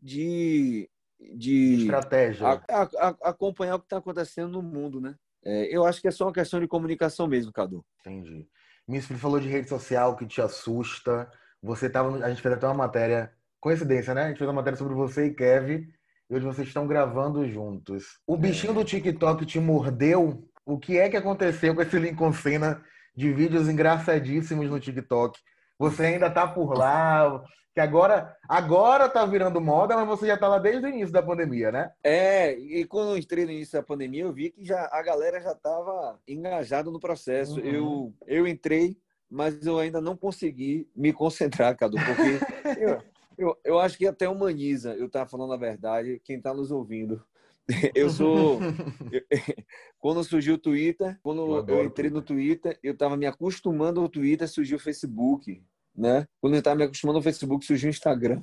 de, 0.00 0.88
de 1.36 1.82
Estratégia. 1.82 2.46
a- 2.46 2.62
a- 2.68 3.08
a- 3.08 3.16
acompanhar 3.30 3.74
o 3.76 3.78
que 3.80 3.86
está 3.86 3.98
acontecendo 3.98 4.48
no 4.52 4.62
mundo, 4.62 5.00
né? 5.00 5.16
É, 5.44 5.66
eu 5.74 5.84
acho 5.84 6.00
que 6.00 6.08
é 6.08 6.10
só 6.10 6.24
uma 6.26 6.32
questão 6.32 6.60
de 6.60 6.66
comunicação 6.68 7.26
mesmo, 7.26 7.52
Cadu. 7.52 7.84
Entendi. 8.00 8.48
Miss 8.88 9.06
falou 9.06 9.40
de 9.40 9.48
rede 9.48 9.68
social 9.68 10.16
que 10.16 10.26
te 10.26 10.40
assusta. 10.40 11.30
Você 11.64 11.88
tava. 11.88 12.24
A 12.24 12.28
gente 12.28 12.42
fez 12.42 12.54
até 12.54 12.66
uma 12.66 12.74
matéria. 12.74 13.32
Coincidência, 13.58 14.12
né? 14.12 14.24
A 14.24 14.28
gente 14.28 14.36
fez 14.36 14.46
uma 14.46 14.56
matéria 14.56 14.76
sobre 14.76 14.94
você 14.94 15.26
e 15.26 15.34
Kevin. 15.34 15.88
E 16.28 16.34
hoje 16.34 16.44
vocês 16.44 16.68
estão 16.68 16.86
gravando 16.86 17.48
juntos. 17.48 18.20
O 18.26 18.36
bichinho 18.36 18.74
do 18.74 18.84
TikTok 18.84 19.46
te 19.46 19.58
mordeu? 19.58 20.46
O 20.66 20.78
que 20.78 20.98
é 20.98 21.08
que 21.08 21.16
aconteceu 21.16 21.74
com 21.74 21.80
esse 21.80 21.98
Lincoln 21.98 22.32
Senna 22.32 22.82
de 23.16 23.32
vídeos 23.32 23.68
engraçadíssimos 23.68 24.68
no 24.68 24.78
TikTok? 24.78 25.38
Você 25.78 26.04
ainda 26.04 26.30
tá 26.30 26.46
por 26.46 26.76
lá? 26.76 27.42
Que 27.74 27.80
agora, 27.80 28.36
agora 28.48 29.08
tá 29.08 29.26
virando 29.26 29.60
moda, 29.60 29.96
mas 29.96 30.06
você 30.06 30.28
já 30.28 30.36
tá 30.36 30.46
lá 30.46 30.58
desde 30.58 30.86
o 30.86 30.88
início 30.88 31.12
da 31.12 31.22
pandemia, 31.22 31.72
né? 31.72 31.90
É, 32.04 32.52
e 32.52 32.84
quando 32.84 33.10
eu 33.10 33.18
entrei 33.18 33.44
no 33.44 33.50
início 33.50 33.78
da 33.78 33.84
pandemia, 33.84 34.22
eu 34.22 34.32
vi 34.32 34.50
que 34.50 34.64
já, 34.64 34.88
a 34.92 35.02
galera 35.02 35.40
já 35.40 35.52
estava 35.52 36.20
engajada 36.28 36.90
no 36.90 37.00
processo. 37.00 37.58
Uhum. 37.58 37.66
Eu, 37.66 38.14
eu 38.26 38.46
entrei, 38.46 38.96
mas 39.34 39.66
eu 39.66 39.80
ainda 39.80 40.00
não 40.00 40.16
consegui 40.16 40.88
me 40.94 41.12
concentrar, 41.12 41.76
Cadu, 41.76 41.96
porque 41.96 42.38
eu, 42.80 43.02
eu, 43.36 43.58
eu 43.64 43.78
acho 43.80 43.98
que 43.98 44.06
até 44.06 44.28
humaniza 44.28 44.94
eu 44.94 45.06
estar 45.06 45.26
falando 45.26 45.52
a 45.52 45.56
verdade, 45.56 46.20
quem 46.24 46.36
está 46.36 46.54
nos 46.54 46.70
ouvindo. 46.70 47.22
Eu 47.94 48.10
sou. 48.10 48.60
quando 49.98 50.22
surgiu 50.22 50.56
o 50.56 50.58
Twitter, 50.58 51.18
quando 51.22 51.66
Eu 51.66 51.78
eu, 51.78 51.84
entrei 51.86 52.10
no 52.10 52.20
Twitter. 52.20 52.78
Eu 52.82 52.92
estava 52.92 53.16
me 53.16 53.24
acostumando 53.24 54.02
ao 54.02 54.08
Twitter, 54.08 54.46
surgiu 54.46 54.76
o 54.76 54.80
Facebook, 54.80 55.64
né? 55.96 56.28
Quando 56.42 56.52
eu 56.52 56.58
estava 56.58 56.76
me 56.76 56.84
acostumando 56.84 57.20
ao 57.20 57.22
Facebook, 57.22 57.64
surgiu 57.64 57.86
o 57.86 57.90
Instagram. 57.90 58.42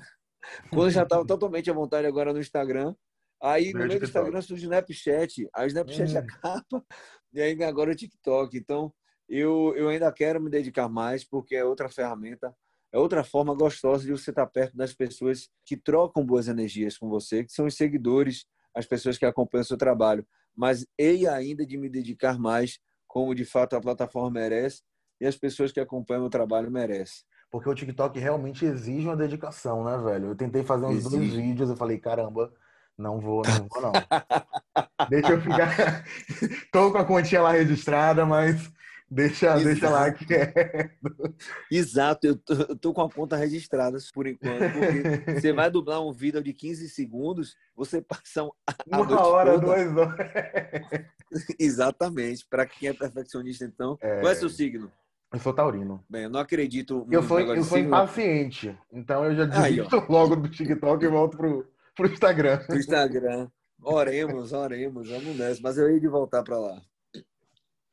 Quando 0.71 0.85
eu 0.85 0.89
já 0.89 1.03
estava 1.03 1.23
totalmente 1.23 1.69
à 1.69 1.73
vontade 1.73 2.07
agora 2.07 2.33
no 2.33 2.39
Instagram, 2.39 2.95
aí 3.39 3.71
no 3.73 3.85
meio 3.85 3.99
do. 3.99 4.05
Instagram 4.05 4.41
surge 4.41 4.63
o 4.63 4.65
Snapchat, 4.65 5.47
aí 5.53 5.65
o 5.65 5.67
Snapchat 5.67 6.15
Hum. 6.15 6.17
acaba, 6.17 6.85
e 7.31 7.39
aí 7.39 7.63
agora 7.63 7.91
o 7.91 7.95
TikTok. 7.95 8.57
Então, 8.57 8.91
eu, 9.39 9.73
eu 9.75 9.89
ainda 9.89 10.11
quero 10.11 10.41
me 10.41 10.49
dedicar 10.49 10.89
mais, 10.89 11.23
porque 11.23 11.55
é 11.55 11.63
outra 11.63 11.89
ferramenta, 11.89 12.53
é 12.91 12.97
outra 12.97 13.23
forma 13.23 13.55
gostosa 13.55 14.03
de 14.03 14.11
você 14.11 14.31
estar 14.31 14.45
perto 14.47 14.75
das 14.75 14.93
pessoas 14.93 15.49
que 15.65 15.77
trocam 15.77 16.25
boas 16.25 16.47
energias 16.47 16.97
com 16.97 17.09
você, 17.09 17.43
que 17.43 17.51
são 17.51 17.65
os 17.65 17.75
seguidores, 17.75 18.45
as 18.75 18.85
pessoas 18.85 19.17
que 19.17 19.25
acompanham 19.25 19.61
o 19.61 19.65
seu 19.65 19.77
trabalho. 19.77 20.27
Mas 20.55 20.85
hei 20.97 21.27
ainda 21.27 21.65
de 21.65 21.77
me 21.77 21.89
dedicar 21.89 22.37
mais, 22.37 22.79
como 23.07 23.33
de 23.33 23.45
fato 23.45 23.75
a 23.75 23.81
plataforma 23.81 24.29
merece 24.29 24.81
e 25.19 25.25
as 25.25 25.37
pessoas 25.37 25.71
que 25.71 25.79
acompanham 25.79 26.25
o 26.25 26.29
trabalho 26.29 26.69
merecem. 26.69 27.23
Porque 27.49 27.69
o 27.69 27.75
TikTok 27.75 28.17
realmente 28.19 28.65
exige 28.65 29.07
uma 29.07 29.15
dedicação, 29.15 29.83
né, 29.83 29.97
velho? 29.97 30.27
Eu 30.27 30.35
tentei 30.35 30.63
fazer 30.63 30.85
uns 30.85 31.03
dois 31.03 31.15
Exige. 31.15 31.41
vídeos, 31.41 31.69
eu 31.69 31.75
falei, 31.75 31.97
caramba, 31.97 32.51
Não 32.97 33.19
vou, 33.19 33.41
não 33.43 33.67
vou, 33.67 33.81
não. 33.81 33.91
deixa 35.09 35.33
eu 35.33 35.41
ficar. 35.41 36.05
Tô 36.71 36.91
com 36.91 36.97
a 36.97 37.05
continha 37.05 37.41
lá 37.41 37.51
registrada, 37.51 38.25
mas 38.25 38.71
deixa, 39.11 39.55
deixa 39.57 39.89
lá 39.89 40.11
que 40.11 40.33
é. 40.33 40.91
Exato, 41.69 42.25
eu 42.25 42.35
tô, 42.37 42.53
eu 42.53 42.75
tô 42.75 42.93
com 42.93 43.01
a 43.01 43.09
conta 43.09 43.35
registrada 43.35 43.97
por 44.13 44.25
enquanto. 44.25 44.61
Porque 44.71 45.39
você 45.39 45.53
vai 45.53 45.69
dublar 45.69 46.01
um 46.01 46.11
vídeo 46.11 46.41
de 46.41 46.53
15 46.53 46.89
segundos, 46.89 47.55
você 47.75 48.01
passa 48.01 48.43
um, 48.43 48.51
Uma 48.87 49.27
hora, 49.27 49.59
toda. 49.59 49.65
duas 49.65 49.97
horas. 49.97 50.17
Exatamente. 51.59 52.45
Para 52.49 52.65
quem 52.65 52.89
é 52.89 52.93
perfeccionista, 52.93 53.65
então. 53.65 53.97
Qual 53.97 54.31
é 54.31 54.35
seu 54.35 54.49
signo? 54.49 54.91
Eu 55.33 55.39
sou 55.39 55.53
taurino. 55.53 56.03
Bem, 56.09 56.23
eu 56.23 56.29
não 56.29 56.39
acredito. 56.41 57.07
Eu 57.09 57.23
sou, 57.23 57.39
eu 57.39 57.63
sou 57.63 57.77
impaciente. 57.77 58.77
Então 58.91 59.23
eu 59.23 59.35
já 59.35 59.63
Aí, 59.63 59.75
desisto 59.77 60.03
logo 60.11 60.35
do 60.35 60.49
TikTok 60.49 61.05
e 61.05 61.07
volto 61.07 61.37
pro, 61.37 61.65
pro 61.95 62.07
Instagram. 62.07 62.59
no 62.67 62.75
Instagram. 62.75 63.49
Oremos, 63.81 64.51
oremos, 64.51 65.09
vamos 65.09 65.37
nessa. 65.37 65.61
Mas 65.63 65.77
eu 65.77 65.89
hei 65.89 65.99
de 65.99 66.07
voltar 66.07 66.43
para 66.43 66.57
lá. 66.57 66.81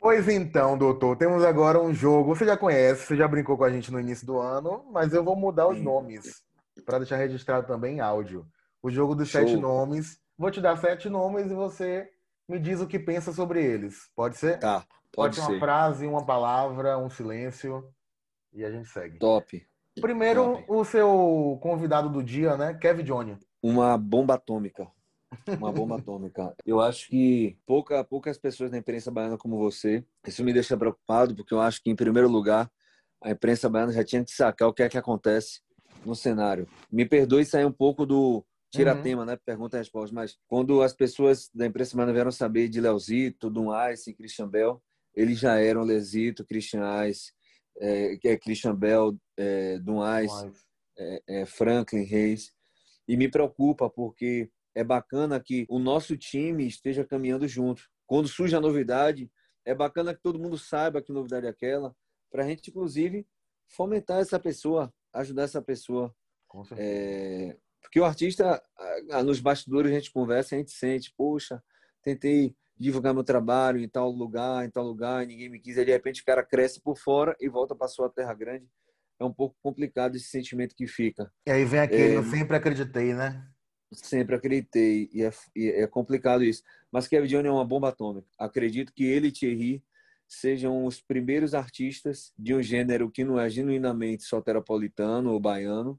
Pois 0.01 0.29
então, 0.29 0.79
doutor, 0.79 1.17
temos 1.17 1.45
agora 1.45 1.81
um 1.81 1.93
jogo. 1.93 2.35
Você 2.35 2.45
já 2.45 2.57
conhece, 2.57 3.07
você 3.07 3.17
já 3.17 3.27
brincou 3.27 3.57
com 3.57 3.65
a 3.65 3.71
gente 3.71 3.91
no 3.91 3.99
início 4.01 4.27
do 4.27 4.39
ano, 4.39 4.85
mas 4.93 5.13
eu 5.13 5.25
vou 5.25 5.35
mudar 5.35 5.69
os 5.69 5.77
Sim. 5.77 5.83
nomes 5.85 6.43
para 6.85 6.99
deixar 6.99 7.17
registrado 7.17 7.67
também 7.67 7.97
em 7.97 8.01
áudio. 8.01 8.47
O 8.83 8.91
jogo 8.91 9.15
dos 9.15 9.29
Show. 9.29 9.41
sete 9.41 9.57
nomes. 9.57 10.21
Vou 10.37 10.51
te 10.51 10.61
dar 10.61 10.77
sete 10.77 11.09
nomes 11.09 11.51
e 11.51 11.55
você 11.55 12.09
me 12.49 12.61
diz 12.61 12.81
o 12.81 12.87
que 12.87 12.99
pensa 12.99 13.33
sobre 13.33 13.63
eles. 13.65 14.09
Pode 14.15 14.37
ser? 14.37 14.59
Tá, 14.61 14.87
Pode 15.13 15.35
pode 15.35 15.37
ser 15.37 15.43
uma 15.43 15.59
frase, 15.59 16.07
uma 16.07 16.25
palavra, 16.25 16.97
um 16.97 17.11
silêncio 17.11 17.85
e 18.53 18.65
a 18.65 18.71
gente 18.71 18.89
segue. 18.89 19.19
Top. 19.19 19.67
Primeiro, 20.01 20.53
Top. 20.53 20.65
o 20.69 20.85
seu 20.85 21.59
convidado 21.61 22.09
do 22.09 22.23
dia, 22.23 22.57
né? 22.57 22.75
Kevin 22.75 23.03
Johnny. 23.03 23.39
Uma 23.61 23.99
bomba 23.99 24.35
atômica. 24.35 24.87
Uma 25.59 25.73
bomba 25.73 25.97
atômica. 25.97 26.55
Eu 26.65 26.81
acho 26.81 27.09
que 27.09 27.57
pouca, 27.67 28.03
poucas 28.05 28.39
pessoas 28.39 28.71
na 28.71 28.79
imprensa 28.79 29.11
baiana 29.11 29.37
como 29.37 29.59
você. 29.59 30.05
Isso 30.27 30.43
me 30.45 30.53
deixa 30.53 30.77
preocupado, 30.77 31.35
porque 31.35 31.53
eu 31.53 31.61
acho 31.61 31.83
que, 31.83 31.91
em 31.91 31.97
primeiro 31.97 32.29
lugar, 32.29 32.71
a 33.23 33.31
imprensa 33.31 33.69
baiana 33.69 33.93
já 33.93 34.05
tinha 34.05 34.25
que 34.25 34.31
sacar 34.31 34.69
o 34.69 34.73
que 34.73 34.83
é 34.83 34.89
que 34.89 34.99
acontece 34.99 35.61
no 36.05 36.15
cenário. 36.15 36.67
Me 36.91 37.05
perdoe 37.05 37.45
sair 37.45 37.65
um 37.65 37.73
pouco 37.73 38.07
do 38.07 38.45
tira-tema, 38.71 39.25
né? 39.25 39.37
Pergunta 39.37 39.77
e 39.77 39.81
resposta, 39.81 40.15
mas 40.15 40.39
quando 40.47 40.83
as 40.83 40.93
pessoas 40.93 41.51
da 41.55 41.67
imprensa 41.67 41.97
baiana 41.97 42.13
vieram 42.13 42.31
saber 42.31 42.69
de 42.69 42.81
Leozito, 42.81 43.53
Ice 43.93 44.11
e 44.11 44.15
Christian 44.15 44.49
Bell, 44.49 44.83
eles 45.15 45.39
já 45.39 45.59
eram 45.59 45.83
Leozito, 45.83 46.45
Christian 46.45 47.07
Ice, 47.07 47.33
é, 47.81 48.17
que 48.17 48.29
é 48.29 48.37
Christian 48.37 48.75
Bell, 48.75 49.17
é, 49.37 49.79
é, 50.97 51.23
é, 51.29 51.47
Franklin 51.47 52.03
Reis. 52.03 52.53
E 53.07 53.17
me 53.17 53.29
preocupa 53.29 53.89
porque 53.89 54.51
é 54.79 54.85
bacana 54.85 55.41
que 55.41 55.67
o 55.69 55.79
nosso 55.79 56.17
time 56.17 56.67
esteja 56.67 57.05
caminhando 57.05 57.49
junto. 57.49 57.83
Quando 58.07 58.29
surge 58.29 58.55
a 58.55 58.61
novidade, 58.61 59.31
é 59.65 59.75
bacana 59.75 60.15
que 60.15 60.23
todo 60.23 60.39
mundo 60.39 60.57
saiba 60.57 61.03
que 61.03 61.13
novidade 61.13 61.47
é 61.47 61.49
aquela, 61.51 61.95
para 62.31 62.45
a 62.45 62.47
gente, 62.47 62.71
inclusive, 62.71 63.27
fomentar 63.67 64.21
essa 64.21 64.39
pessoa, 64.39 64.93
ajudar 65.13 65.43
essa 65.43 65.61
pessoa. 65.61 66.15
Com 66.47 66.65
certeza. 66.65 66.89
É, 66.89 67.57
Porque 67.83 67.99
o 68.01 68.05
artista, 68.05 68.63
nos 69.25 69.41
bastidores 69.41 69.91
a 69.91 69.95
gente 69.95 70.13
conversa, 70.13 70.55
a 70.55 70.59
gente 70.59 70.71
sente, 70.71 71.13
poxa, 71.17 71.63
tentei 72.03 72.55
divulgar 72.77 73.13
meu 73.13 73.25
trabalho 73.25 73.81
em 73.81 73.89
tal 73.89 74.11
lugar, 74.11 74.65
em 74.65 74.71
tal 74.71 74.85
lugar, 74.85 75.25
e 75.25 75.27
ninguém 75.27 75.49
me 75.49 75.59
quis. 75.59 75.77
Aí, 75.77 75.85
de 75.85 75.91
repente, 75.91 76.23
o 76.23 76.25
cara 76.25 76.45
cresce 76.45 76.81
por 76.81 76.97
fora 76.97 77.37
e 77.41 77.49
volta 77.49 77.75
para 77.75 77.89
sua 77.89 78.09
terra 78.09 78.33
grande. 78.33 78.69
É 79.21 79.25
um 79.25 79.33
pouco 79.33 79.57
complicado 79.61 80.15
esse 80.15 80.29
sentimento 80.29 80.77
que 80.77 80.87
fica. 80.87 81.33
E 81.47 81.51
aí 81.51 81.65
vem 81.65 81.81
aquele, 81.81 82.15
É. 82.15 82.17
eu 82.17 82.23
sempre 82.23 82.57
acreditei, 82.57 83.13
né? 83.13 83.45
Sempre 83.93 84.37
acreditei 84.37 85.09
e 85.13 85.23
é, 85.23 85.31
e 85.57 85.69
é 85.69 85.87
complicado 85.87 86.45
isso. 86.45 86.63
Mas 86.93 87.09
Kevin 87.09 87.27
Johnny 87.27 87.49
é 87.49 87.51
uma 87.51 87.65
bomba 87.65 87.89
atômica. 87.89 88.29
Acredito 88.39 88.93
que 88.93 89.05
ele 89.05 89.29
e 89.29 89.33
Thierry 89.33 89.85
sejam 90.27 90.85
os 90.85 91.01
primeiros 91.01 91.55
artistas 91.55 92.33
de 92.39 92.55
um 92.55 92.63
gênero 92.63 93.11
que 93.11 93.25
não 93.25 93.41
é 93.41 93.49
genuinamente 93.49 94.25
soteropolitano 94.25 95.33
ou 95.33 95.41
baiano 95.41 95.99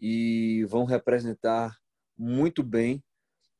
e 0.00 0.64
vão 0.64 0.84
representar 0.84 1.76
muito 2.16 2.62
bem 2.62 3.04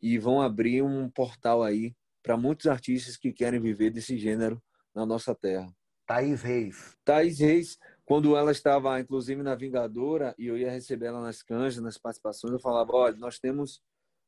e 0.01 0.19
vão 0.19 0.41
abrir 0.41 0.83
um 0.83 1.11
portal 1.11 1.63
aí 1.63 1.95
para 2.23 2.37
muitos 2.37 2.67
artistas 2.67 3.17
que 3.17 3.33
querem 3.33 3.61
viver 3.61 3.91
desse 3.91 4.17
gênero 4.17 4.63
na 4.95 5.05
nossa 5.05 5.35
terra. 5.35 5.69
Thaís 6.07 6.43
Reis. 6.43 6.97
Thaís 7.05 7.39
Reis, 7.39 7.79
quando 8.07 8.37
ela 8.37 8.53
estava, 8.53 9.01
inclusive, 9.01 9.43
na 9.43 9.57
Vingadora, 9.57 10.33
e 10.39 10.47
eu 10.47 10.57
ia 10.57 10.71
receber 10.71 11.07
ela 11.07 11.21
nas 11.21 11.43
canjas, 11.43 11.83
nas 11.83 11.99
participações, 11.99 12.53
eu 12.53 12.61
falava, 12.61 12.93
olha, 12.93 13.17
nós 13.17 13.41
temos 13.41 13.83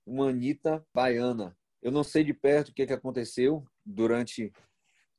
uma 0.05 0.31
Anitta 0.31 0.85
baiana. 0.93 1.57
Eu 1.81 1.93
não 1.93 2.03
sei 2.03 2.25
de 2.25 2.35
perto 2.35 2.71
o 2.71 2.75
que, 2.75 2.85
que 2.85 2.93
aconteceu 2.93 3.65
durante 3.87 4.53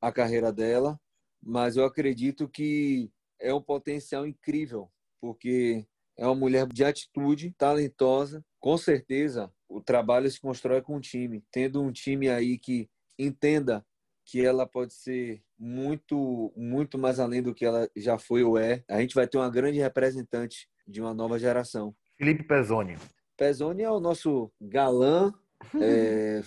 a 0.02 0.12
carreira 0.12 0.52
dela, 0.52 1.00
mas 1.42 1.78
eu 1.78 1.86
acredito 1.86 2.50
que 2.50 3.10
é 3.40 3.54
um 3.54 3.62
potencial 3.62 4.28
incrível, 4.28 4.92
porque 5.22 5.88
é 6.18 6.26
uma 6.26 6.36
mulher 6.36 6.68
de 6.68 6.84
atitude, 6.84 7.56
talentosa. 7.58 8.44
Com 8.60 8.78
certeza, 8.78 9.50
o 9.70 9.80
trabalho 9.80 10.30
se 10.30 10.42
constrói 10.42 10.82
com 10.82 10.98
um 10.98 11.00
time. 11.00 11.42
Tendo 11.50 11.82
um 11.82 11.94
time 11.94 12.28
aí 12.30 12.58
que 12.58 12.90
entenda 13.18 13.86
que 14.26 14.46
ela 14.46 14.68
pode 14.68 14.94
ser 14.94 15.42
muito, 15.60 16.54
muito 16.56 16.98
mais 16.98 17.20
além 17.20 17.44
do 17.44 17.54
que 17.54 17.66
ela 17.66 17.90
já 17.96 18.18
foi 18.18 18.44
ou 18.44 18.58
é. 18.58 18.84
A 18.88 19.02
gente 19.02 19.14
vai 19.14 19.28
ter 19.28 19.38
uma 19.38 19.50
grande 19.50 19.80
representante 19.80 20.70
de 20.88 21.02
uma 21.02 21.14
nova 21.14 21.38
geração. 21.38 21.94
Felipe 22.18 22.44
Pezzoni. 22.44 22.98
Pezzoni 23.38 23.84
é 23.84 23.92
o 23.92 24.00
nosso 24.00 24.52
galã, 24.60 25.34
é, 25.82 26.42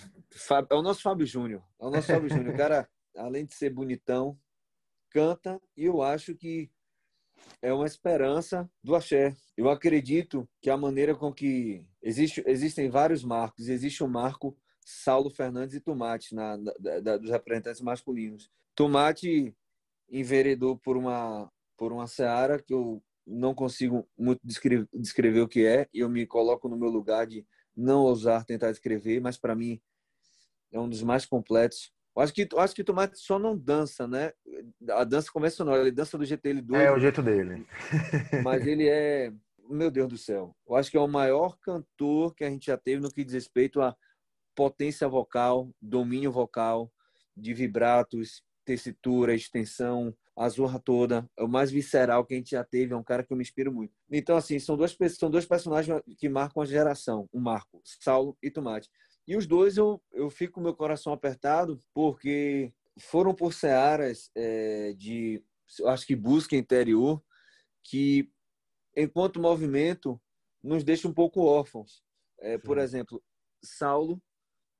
é 0.69 0.75
o 0.75 0.81
nosso 0.81 1.01
Fábio 1.01 1.25
Júnior. 1.25 1.61
É 1.79 1.85
o 1.85 1.91
nosso 1.91 2.07
Fábio 2.07 2.29
Júnior. 2.29 2.53
O 2.53 2.57
cara, 2.57 2.89
além 3.15 3.45
de 3.45 3.53
ser 3.53 3.69
bonitão, 3.69 4.37
canta 5.11 5.61
e 5.77 5.85
eu 5.85 6.01
acho 6.01 6.33
que 6.33 6.71
é 7.61 7.71
uma 7.71 7.85
esperança 7.85 8.69
do 8.83 8.95
axé. 8.95 9.35
Eu 9.55 9.69
acredito 9.69 10.47
que 10.61 10.69
a 10.69 10.77
maneira 10.77 11.15
com 11.15 11.31
que 11.31 11.85
existe, 12.01 12.43
existem 12.47 12.89
vários 12.89 13.23
marcos, 13.23 13.69
existe 13.69 14.03
o 14.03 14.07
marco 14.07 14.57
Saulo 14.85 15.29
Fernandes 15.29 15.75
e 15.75 15.79
Tomate 15.79 16.33
na, 16.35 16.57
da- 16.57 16.99
da- 16.99 17.17
dos 17.17 17.29
representantes 17.29 17.81
masculinos. 17.81 18.49
Tomate 18.75 19.55
enveredou 20.09 20.77
por 20.77 20.97
uma 20.97 21.51
por 21.77 21.91
uma 21.91 22.05
seara 22.07 22.61
que 22.61 22.73
eu 22.73 23.03
não 23.25 23.53
consigo 23.53 24.07
muito 24.17 24.39
descrever, 24.43 24.87
descrever 24.93 25.41
o 25.41 25.47
que 25.47 25.65
é 25.65 25.87
e 25.93 25.99
eu 25.99 26.09
me 26.09 26.25
coloco 26.25 26.69
no 26.69 26.77
meu 26.77 26.89
lugar 26.89 27.25
de 27.25 27.45
não 27.75 28.01
ousar 28.03 28.45
tentar 28.45 28.69
descrever, 28.71 29.19
mas 29.19 29.37
para 29.37 29.55
mim 29.55 29.81
é 30.71 30.79
um 30.79 30.87
dos 30.87 31.01
mais 31.01 31.25
completos. 31.25 31.91
Eu 32.15 32.21
acho 32.21 32.31
que 32.33 32.47
eu 32.51 32.59
acho 32.59 32.75
que 32.75 32.83
Tomate 32.83 33.17
só 33.17 33.39
não 33.39 33.57
dança, 33.57 34.07
né? 34.07 34.31
A 34.91 35.03
dança 35.03 35.31
convencional, 35.31 35.77
ele 35.77 35.91
dança 35.91 36.17
do 36.17 36.25
jeito 36.25 36.41
dele 36.43 36.61
doido, 36.61 36.81
É 36.83 36.91
o 36.91 36.99
jeito 36.99 37.23
dele. 37.23 37.65
mas 38.43 38.65
ele 38.67 38.87
é, 38.87 39.33
meu 39.69 39.89
Deus 39.89 40.07
do 40.09 40.17
céu. 40.17 40.55
Eu 40.67 40.75
acho 40.75 40.91
que 40.91 40.97
é 40.97 41.01
o 41.01 41.07
maior 41.07 41.57
cantor 41.59 42.35
que 42.35 42.43
a 42.43 42.49
gente 42.49 42.67
já 42.67 42.77
teve 42.77 43.01
no 43.01 43.11
que 43.11 43.23
diz 43.23 43.33
respeito 43.33 43.81
a 43.81 43.95
potência 44.55 45.07
vocal, 45.07 45.69
domínio 45.81 46.31
vocal, 46.31 46.91
de 47.35 47.53
vibratos, 47.53 48.43
tessitura, 48.65 49.33
extensão, 49.33 50.15
a 50.35 50.49
zorra 50.49 50.79
toda. 50.79 51.29
É 51.37 51.43
o 51.43 51.47
mais 51.47 51.71
visceral 51.71 52.25
que 52.25 52.33
a 52.33 52.37
gente 52.37 52.51
já 52.51 52.63
teve, 52.63 52.93
é 52.93 52.97
um 52.97 53.03
cara 53.03 53.23
que 53.23 53.31
eu 53.31 53.37
me 53.37 53.43
inspiro 53.43 53.71
muito. 53.71 53.93
Então, 54.09 54.35
assim, 54.35 54.59
são 54.59 54.75
dois, 54.75 54.95
são 55.17 55.29
dois 55.29 55.45
personagens 55.45 56.01
que 56.17 56.29
marcam 56.29 56.61
a 56.61 56.65
geração, 56.65 57.27
um 57.33 57.39
Marco, 57.39 57.81
Saulo 57.83 58.37
e 58.41 58.49
Tomate. 58.49 58.89
E 59.27 59.37
os 59.37 59.45
dois 59.45 59.77
eu, 59.77 60.01
eu 60.11 60.29
fico 60.29 60.53
com 60.53 60.61
meu 60.61 60.75
coração 60.75 61.13
apertado 61.13 61.79
porque 61.93 62.73
foram 62.99 63.33
por 63.33 63.53
searas 63.53 64.29
é, 64.35 64.93
de, 64.93 65.41
acho 65.87 66.05
que 66.05 66.15
busca 66.15 66.55
interior, 66.55 67.23
que 67.83 68.29
enquanto 68.95 69.41
movimento 69.41 70.21
nos 70.61 70.83
deixa 70.83 71.07
um 71.07 71.13
pouco 71.13 71.41
órfãos. 71.41 72.03
É, 72.39 72.57
por 72.57 72.77
exemplo, 72.77 73.23
Saulo, 73.63 74.21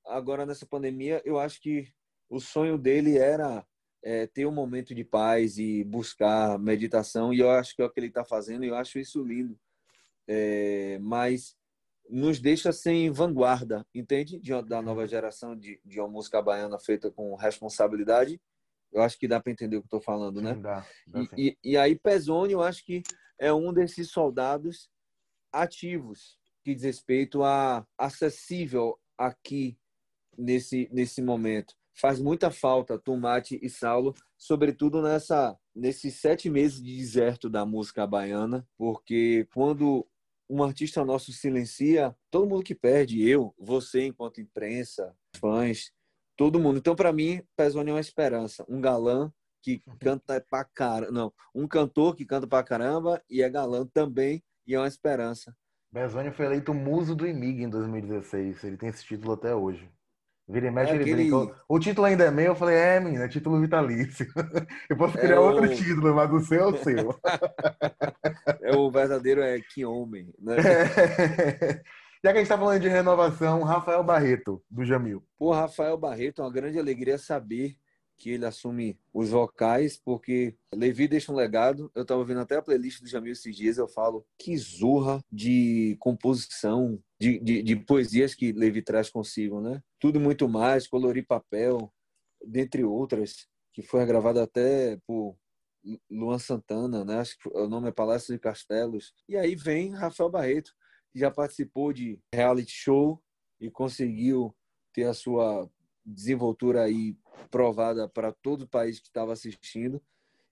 agora 0.06 0.46
nessa 0.46 0.66
pandemia, 0.66 1.22
eu 1.26 1.40
acho 1.40 1.62
que 1.62 1.92
o 2.30 2.40
sonho 2.40 2.78
dele 2.78 3.18
era 3.18 3.66
é, 4.04 4.28
ter 4.28 4.46
um 4.46 4.52
momento 4.52 4.94
de 4.94 5.04
paz 5.04 5.58
e 5.58 5.84
buscar 5.84 6.60
meditação, 6.60 7.34
e 7.34 7.40
eu 7.40 7.50
acho 7.50 7.76
que 7.76 7.82
é 7.82 7.86
o 7.86 7.90
que 7.90 8.00
ele 8.00 8.08
está 8.08 8.26
fazendo, 8.26 8.66
e 8.66 8.68
eu 8.68 8.76
acho 8.76 9.00
isso 9.00 9.24
lindo. 9.24 9.58
É, 10.28 10.98
mas 11.00 11.56
nos 12.10 12.40
deixa 12.40 12.72
sem 12.72 13.10
vanguarda, 13.12 13.86
entende? 13.94 14.40
De, 14.40 14.62
da 14.64 14.82
nova 14.82 15.08
geração 15.08 15.56
de, 15.56 15.80
de 15.84 16.00
uma 16.00 16.10
música 16.10 16.42
baiana 16.42 16.78
feita 16.80 17.10
com 17.10 17.36
responsabilidade. 17.36 18.42
Eu 18.92 19.02
acho 19.02 19.18
que 19.18 19.28
dá 19.28 19.40
para 19.40 19.52
entender 19.52 19.78
o 19.78 19.82
que 19.82 19.88
estou 19.88 20.02
falando, 20.02 20.42
né? 20.42 20.54
Sim, 20.54 20.62
dá, 20.62 20.88
dá 21.08 21.22
E, 21.38 21.58
e, 21.64 21.72
e 21.72 21.78
aí, 21.78 21.98
Pezzoni, 21.98 22.54
eu 22.54 22.62
acho 22.62 22.86
que 22.86 23.02
é 23.40 23.52
um 23.52 23.74
desses 23.74 24.12
soldados 24.12 24.90
ativos 25.52 26.38
que 26.64 26.76
diz 26.76 26.84
respeito 26.84 27.44
a 27.44 27.86
acessível 27.98 29.00
aqui 29.18 29.78
nesse, 30.38 30.90
nesse 30.92 31.22
momento. 31.22 31.76
Faz 31.96 32.20
muita 32.20 32.50
falta 32.50 32.98
Tomate 32.98 33.60
e 33.62 33.70
Saulo, 33.70 34.16
sobretudo 34.38 35.02
nessa 35.02 35.58
nesses 35.76 36.16
sete 36.16 36.50
meses 36.50 36.82
de 36.82 36.96
deserto 36.98 37.50
da 37.50 37.66
música 37.66 38.06
baiana, 38.06 38.68
porque 38.78 39.48
quando 39.54 40.08
um 40.50 40.64
artista 40.64 41.04
nosso 41.04 41.32
silencia 41.32 42.16
todo 42.30 42.48
mundo 42.48 42.64
que 42.64 42.76
perde, 42.76 43.28
eu, 43.28 43.54
você 43.58 44.06
enquanto 44.06 44.42
imprensa, 44.42 45.16
fãs, 45.38 45.92
todo 46.36 46.60
mundo. 46.60 46.78
Então, 46.78 46.96
para 46.96 47.14
mim, 47.14 47.42
Pezoni 47.56 47.90
é 47.90 47.94
uma 47.94 48.00
esperança. 48.00 48.66
Um 48.68 48.82
galã 48.82 49.32
que 49.62 49.82
canta 50.00 50.46
pra 50.50 50.64
caramba. 50.66 51.12
Não, 51.12 51.34
um 51.56 51.68
cantor 51.68 52.16
que 52.16 52.26
canta 52.26 52.46
pra 52.46 52.64
caramba 52.64 53.24
e 53.30 53.42
é 53.42 53.50
galã 53.50 53.88
também 53.88 54.44
e 54.68 54.76
é 54.76 54.80
uma 54.80 54.88
esperança. 54.88 55.56
Bezoni 55.92 56.32
foi 56.32 56.48
eleito 56.48 56.74
muso 56.74 57.16
do 57.16 57.28
IMIG 57.28 57.64
em 57.64 57.70
2016. 57.70 58.64
Ele 58.64 58.78
tem 58.78 58.90
esse 58.90 59.06
título 59.06 59.34
até 59.34 59.56
hoje. 59.56 59.90
Vira 60.54 60.68
e 60.68 60.72
mexe, 60.72 60.92
É 60.92 60.96
ele 60.96 61.04
aquele- 61.04 61.30
brinca. 61.32 61.56
O 61.68 61.80
título 61.80 62.06
ainda 62.06 62.26
é 62.26 62.32
meu. 62.32 62.46
Eu 62.46 62.56
falei, 62.56 62.76
é, 62.76 63.00
menina, 63.00 63.26
é 63.26 63.28
título 63.28 63.60
vitalício. 63.60 64.28
Eu 64.88 64.96
posso 64.96 65.18
criar 65.18 65.36
É 65.36 65.40
o- 65.40 65.44
outro 65.44 65.68
título, 65.76 66.14
mas 66.14 66.32
o 66.32 66.40
seu 66.42 66.62
é 66.62 66.66
o 66.68 66.78
seu. 66.78 67.20
É 68.62 68.76
o 68.76 68.90
verdadeiro 68.92 69.42
é 69.42 69.60
que 69.60 69.84
homem, 69.86 70.32
né? 70.40 70.56
Já 72.24 72.32
que 72.32 72.38
a 72.38 72.42
gente 72.42 72.48
tá 72.48 72.58
falando 72.58 72.80
de 72.80 72.88
renovação, 72.88 73.64
Rafael 73.64 74.04
Barreto, 74.04 74.64
do 74.70 74.86
Jamil. 74.86 75.24
Pô, 75.38 75.52
Rafael 75.52 75.98
Barreto, 75.98 76.42
é 76.42 76.46
uma 76.46 76.52
grande 76.54 76.80
alegria 76.80 77.18
saber 77.18 77.76
que 78.18 78.32
ele 78.32 78.46
assume 78.46 78.98
os 79.14 79.30
vocais, 79.30 79.98
porque 79.98 80.56
Levi 80.74 81.08
deixa 81.08 81.32
um 81.32 81.36
legado. 81.36 81.92
Eu 81.94 82.06
tava 82.06 82.24
vendo 82.24 82.40
até 82.40 82.56
a 82.56 82.62
playlist 82.62 83.02
do 83.02 83.08
Jamil 83.08 83.34
esses 83.34 83.56
dias, 83.56 83.78
eu 83.78 83.88
falo 83.88 84.26
que 84.38 84.56
zorra 84.58 85.24
de 85.32 85.98
composição, 86.00 87.02
de, 87.20 87.40
de, 87.40 87.62
de 87.62 87.76
poesias 87.76 88.34
que 88.34 88.52
Levi 88.52 88.82
traz 88.82 89.10
consigo, 89.10 89.60
né? 89.60 89.82
Tudo 90.00 90.20
muito 90.20 90.48
mais, 90.48 90.88
Colorir 90.88 91.26
Papel, 91.26 91.92
dentre 92.46 92.84
outras, 92.84 93.48
que 93.74 93.82
foi 93.82 94.06
gravada 94.06 94.44
até 94.44 94.98
por 95.06 95.36
Luan 96.10 96.40
Santana, 96.40 97.04
né? 97.04 97.20
Acho 97.20 97.38
que 97.38 97.50
o 97.50 97.68
nome 97.68 97.90
é 97.90 97.92
Palácio 97.92 98.34
de 98.34 98.40
Castelos. 98.40 99.14
E 99.28 99.36
aí 99.36 99.56
vem 99.56 99.94
Rafael 99.94 100.30
Barreto, 100.30 100.72
que 101.12 101.20
já 101.20 101.30
participou 101.30 101.92
de 101.92 102.20
reality 102.34 102.72
show 102.72 103.22
e 103.60 103.70
conseguiu 103.70 104.56
ter 104.94 105.06
a 105.06 105.14
sua 105.14 105.70
desenvoltura 106.06 106.84
aí 106.84 107.18
provada 107.50 108.08
para 108.08 108.32
todo 108.32 108.64
o 108.64 108.68
país 108.68 109.00
que 109.00 109.08
estava 109.08 109.34
assistindo. 109.34 110.02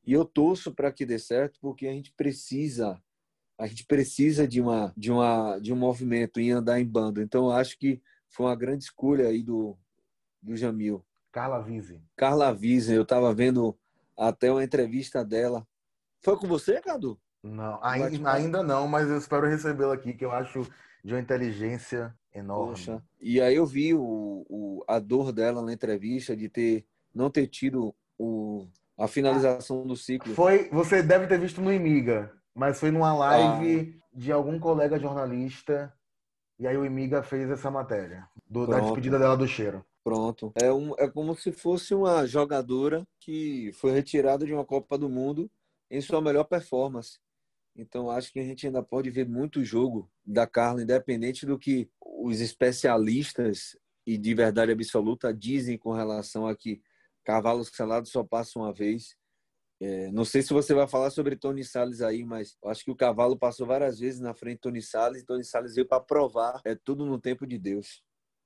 E 0.05 0.13
eu 0.13 0.25
torço 0.25 0.73
para 0.73 0.91
que 0.91 1.05
dê 1.05 1.19
certo, 1.19 1.59
porque 1.61 1.87
a 1.87 1.91
gente 1.91 2.11
precisa 2.13 3.01
a 3.57 3.67
gente 3.67 3.85
precisa 3.85 4.47
de 4.47 4.59
uma 4.59 4.91
de 4.97 5.11
uma 5.11 5.59
de 5.59 5.71
um 5.71 5.75
movimento 5.75 6.39
em 6.39 6.51
andar 6.51 6.79
em 6.79 6.85
bando. 6.85 7.21
Então 7.21 7.51
acho 7.51 7.77
que 7.77 8.01
foi 8.29 8.47
uma 8.47 8.55
grande 8.55 8.85
escolha 8.85 9.27
aí 9.27 9.43
do 9.43 9.77
do 10.41 10.55
Jamil. 10.55 11.05
Carla 11.31 11.61
Vise. 11.61 12.01
Carla 12.15 12.51
Wiesen, 12.51 12.95
eu 12.95 13.03
estava 13.03 13.33
vendo 13.33 13.77
até 14.17 14.51
uma 14.51 14.63
entrevista 14.63 15.23
dela. 15.23 15.65
Foi 16.19 16.35
com 16.37 16.47
você, 16.47 16.81
Cadu? 16.81 17.19
Não, 17.41 17.79
ainda, 17.81 18.31
ainda 18.31 18.63
não, 18.63 18.87
mas 18.87 19.09
eu 19.09 19.17
espero 19.17 19.47
recebê-lo 19.47 19.91
aqui, 19.91 20.13
que 20.13 20.25
eu 20.25 20.31
acho 20.31 20.61
de 21.03 21.13
uma 21.13 21.19
inteligência 21.19 22.13
enorme. 22.33 22.69
Poxa. 22.71 23.03
E 23.19 23.41
aí 23.41 23.55
eu 23.55 23.65
vi 23.65 23.93
o, 23.93 24.45
o, 24.49 24.83
a 24.87 24.99
dor 24.99 25.31
dela 25.31 25.61
na 25.61 25.73
entrevista 25.73 26.35
de 26.35 26.47
ter 26.49 26.85
não 27.13 27.29
ter 27.29 27.47
tido 27.47 27.93
o, 28.17 28.67
a 28.97 29.07
finalização 29.07 29.85
do 29.85 29.95
ciclo. 29.97 30.33
Foi, 30.33 30.69
você 30.69 31.01
deve 31.03 31.27
ter 31.27 31.39
visto 31.39 31.59
no 31.61 31.71
Imiga, 31.73 32.31
mas 32.55 32.79
foi 32.79 32.89
numa 32.91 33.13
live 33.13 33.95
Ah. 34.01 34.07
de 34.13 34.31
algum 34.31 34.57
colega 34.59 34.97
jornalista, 34.99 35.93
e 36.59 36.65
aí 36.67 36.77
o 36.77 36.85
Imiga 36.85 37.21
fez 37.23 37.49
essa 37.49 37.69
matéria, 37.71 38.27
do- 38.47 38.67
da 38.67 38.79
despedida 38.79 39.17
dela 39.19 39.35
do 39.35 39.47
cheiro. 39.47 39.83
Pronto. 40.03 40.51
É, 40.55 40.71
um, 40.71 40.93
é 40.97 41.07
como 41.07 41.35
se 41.35 41.51
fosse 41.51 41.93
uma 41.93 42.25
jogadora 42.25 43.05
que 43.19 43.71
foi 43.73 43.91
retirada 43.91 44.45
de 44.45 44.53
uma 44.53 44.65
Copa 44.65 44.97
do 44.97 45.07
Mundo 45.09 45.49
em 45.91 45.99
sua 46.01 46.21
melhor 46.21 46.45
performance. 46.45 47.19
Então 47.75 48.09
acho 48.09 48.31
que 48.31 48.39
a 48.39 48.43
gente 48.43 48.67
ainda 48.67 48.83
pode 48.83 49.09
ver 49.09 49.27
muito 49.27 49.63
jogo 49.63 50.09
da 50.25 50.45
Carla, 50.45 50.83
independente 50.83 51.45
do 51.45 51.57
que 51.57 51.89
os 52.01 52.41
especialistas 52.41 53.77
e 54.05 54.17
de 54.17 54.33
verdade 54.33 54.71
absoluta 54.71 55.33
dizem 55.33 55.77
com 55.77 55.93
relação 55.93 56.47
a 56.47 56.55
que 56.55 56.81
cavalo 57.23 57.63
selado 57.63 58.07
só 58.07 58.23
passa 58.23 58.59
uma 58.59 58.73
vez. 58.73 59.15
É, 59.79 60.11
não 60.11 60.23
sei 60.23 60.43
se 60.43 60.53
você 60.53 60.73
vai 60.75 60.87
falar 60.87 61.09
sobre 61.09 61.35
Tony 61.35 61.63
Salles 61.63 62.01
aí, 62.01 62.23
mas 62.23 62.55
acho 62.65 62.83
que 62.83 62.91
o 62.91 62.95
cavalo 62.95 63.37
passou 63.37 63.65
várias 63.65 63.99
vezes 63.99 64.19
na 64.19 64.33
frente 64.33 64.57
de 64.57 64.61
Tony 64.61 64.81
Salles 64.81 65.23
e 65.23 65.25
Tony 65.25 65.43
Salles 65.43 65.73
veio 65.73 65.87
para 65.87 65.99
provar. 65.99 66.61
É 66.65 66.75
tudo 66.75 67.05
no 67.05 67.19
tempo 67.19 67.47
de 67.47 67.57
Deus. 67.57 68.03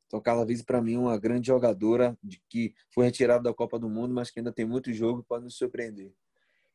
Então, 0.07 0.21
Carla 0.21 0.45
Vise, 0.45 0.63
para 0.63 0.81
mim, 0.81 0.95
é 0.95 0.99
uma 0.99 1.17
grande 1.17 1.47
jogadora 1.47 2.17
de 2.23 2.41
que 2.49 2.73
foi 2.93 3.05
retirada 3.05 3.43
da 3.43 3.53
Copa 3.53 3.77
do 3.77 3.89
Mundo, 3.89 4.13
mas 4.13 4.29
que 4.31 4.39
ainda 4.39 4.51
tem 4.51 4.65
muito 4.65 4.93
jogo 4.93 5.21
e 5.21 5.23
pode 5.23 5.43
nos 5.43 5.57
surpreender. 5.57 6.13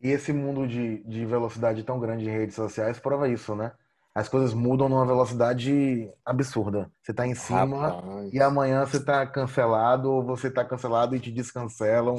E 0.01 0.09
esse 0.09 0.33
mundo 0.33 0.67
de, 0.67 1.05
de 1.05 1.27
velocidade 1.27 1.83
tão 1.83 2.01
grande 2.01 2.25
em 2.25 2.33
redes 2.33 2.55
sociais 2.55 2.99
prova 2.99 3.29
isso, 3.29 3.55
né? 3.55 3.73
As 4.15 4.29
coisas 4.29 4.53
mudam 4.53 4.89
numa 4.89 5.07
velocidade 5.07 6.11
absurda. 6.25 6.91
Você 7.01 7.13
tá 7.13 7.27
em 7.27 7.35
cima 7.35 7.89
Rapaz. 7.89 8.33
e 8.33 8.41
amanhã 8.41 8.85
você 8.85 9.03
tá 9.03 9.25
cancelado, 9.27 10.11
ou 10.11 10.25
você 10.25 10.51
tá 10.51 10.65
cancelado 10.65 11.15
e 11.15 11.21
te 11.21 11.31
descancelam, 11.31 12.17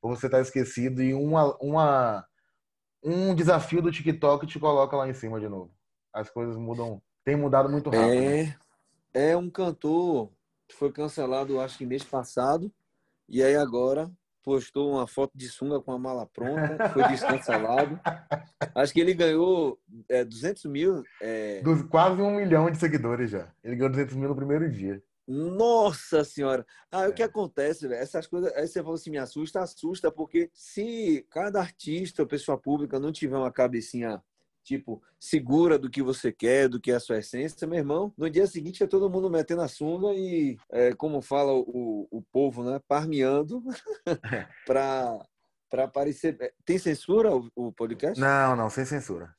ou 0.00 0.16
você 0.16 0.28
tá 0.28 0.40
esquecido 0.40 1.02
e 1.02 1.12
uma, 1.12 1.54
uma, 1.60 2.26
um 3.02 3.34
desafio 3.34 3.82
do 3.82 3.92
TikTok 3.92 4.46
te 4.46 4.58
coloca 4.58 4.96
lá 4.96 5.08
em 5.08 5.14
cima 5.14 5.38
de 5.38 5.48
novo. 5.48 5.70
As 6.12 6.30
coisas 6.30 6.56
mudam, 6.56 7.02
tem 7.24 7.36
mudado 7.36 7.68
muito 7.68 7.90
rápido. 7.90 8.22
É, 8.22 8.56
é 9.32 9.36
um 9.36 9.50
cantor 9.50 10.30
que 10.68 10.76
foi 10.76 10.90
cancelado, 10.92 11.60
acho 11.60 11.76
que 11.76 11.84
mês 11.84 12.04
passado, 12.04 12.72
e 13.28 13.42
aí 13.42 13.56
agora 13.56 14.10
postou 14.44 14.92
uma 14.92 15.06
foto 15.06 15.32
de 15.34 15.48
sunga 15.48 15.80
com 15.80 15.90
a 15.90 15.98
mala 15.98 16.26
pronta, 16.26 16.90
foi 16.90 17.08
descancelado. 17.08 17.98
Acho 18.74 18.92
que 18.92 19.00
ele 19.00 19.14
ganhou 19.14 19.78
é, 20.08 20.22
200 20.24 20.66
mil. 20.66 21.02
é, 21.20 21.62
quase 21.90 22.20
um 22.20 22.36
milhão 22.36 22.70
de 22.70 22.78
seguidores 22.78 23.30
já. 23.30 23.50
Ele 23.64 23.74
ganhou 23.76 23.90
200 23.90 24.14
mil 24.14 24.28
no 24.28 24.36
primeiro 24.36 24.70
dia. 24.70 25.02
Nossa 25.26 26.22
senhora! 26.22 26.66
Ah, 26.92 27.04
É. 27.04 27.08
o 27.08 27.12
que 27.14 27.22
acontece, 27.22 27.88
velho? 27.88 27.98
Essas 28.00 28.26
coisas. 28.26 28.52
Aí 28.54 28.68
você 28.68 28.80
falou 28.82 28.94
assim, 28.96 29.10
me 29.10 29.16
assusta, 29.16 29.60
assusta, 29.62 30.12
porque 30.12 30.50
se 30.52 31.26
cada 31.30 31.58
artista 31.60 32.20
ou 32.22 32.28
pessoa 32.28 32.58
pública 32.58 33.00
não 33.00 33.10
tiver 33.10 33.38
uma 33.38 33.50
cabecinha, 33.50 34.22
tipo, 34.64 35.02
segura 35.20 35.78
do 35.78 35.90
que 35.90 36.02
você 36.02 36.32
quer, 36.32 36.68
do 36.68 36.80
que 36.80 36.90
é 36.90 36.94
a 36.96 37.00
sua 37.00 37.18
essência, 37.18 37.66
meu 37.66 37.78
irmão, 37.78 38.12
no 38.16 38.28
dia 38.30 38.46
seguinte 38.46 38.82
é 38.82 38.86
todo 38.86 39.10
mundo 39.10 39.30
metendo 39.30 39.62
a 39.62 39.68
sunga 39.68 40.12
e, 40.14 40.56
é, 40.72 40.94
como 40.94 41.20
fala 41.20 41.52
o, 41.52 42.08
o 42.10 42.22
povo, 42.32 42.64
né? 42.64 42.80
Parmeando 42.88 43.62
pra, 44.66 45.18
pra 45.70 45.84
aparecer. 45.84 46.36
Tem 46.64 46.78
censura 46.78 47.36
o, 47.36 47.48
o 47.54 47.72
podcast? 47.72 48.18
Não, 48.20 48.56
não, 48.56 48.70
sem 48.70 48.84
censura. 48.84 49.34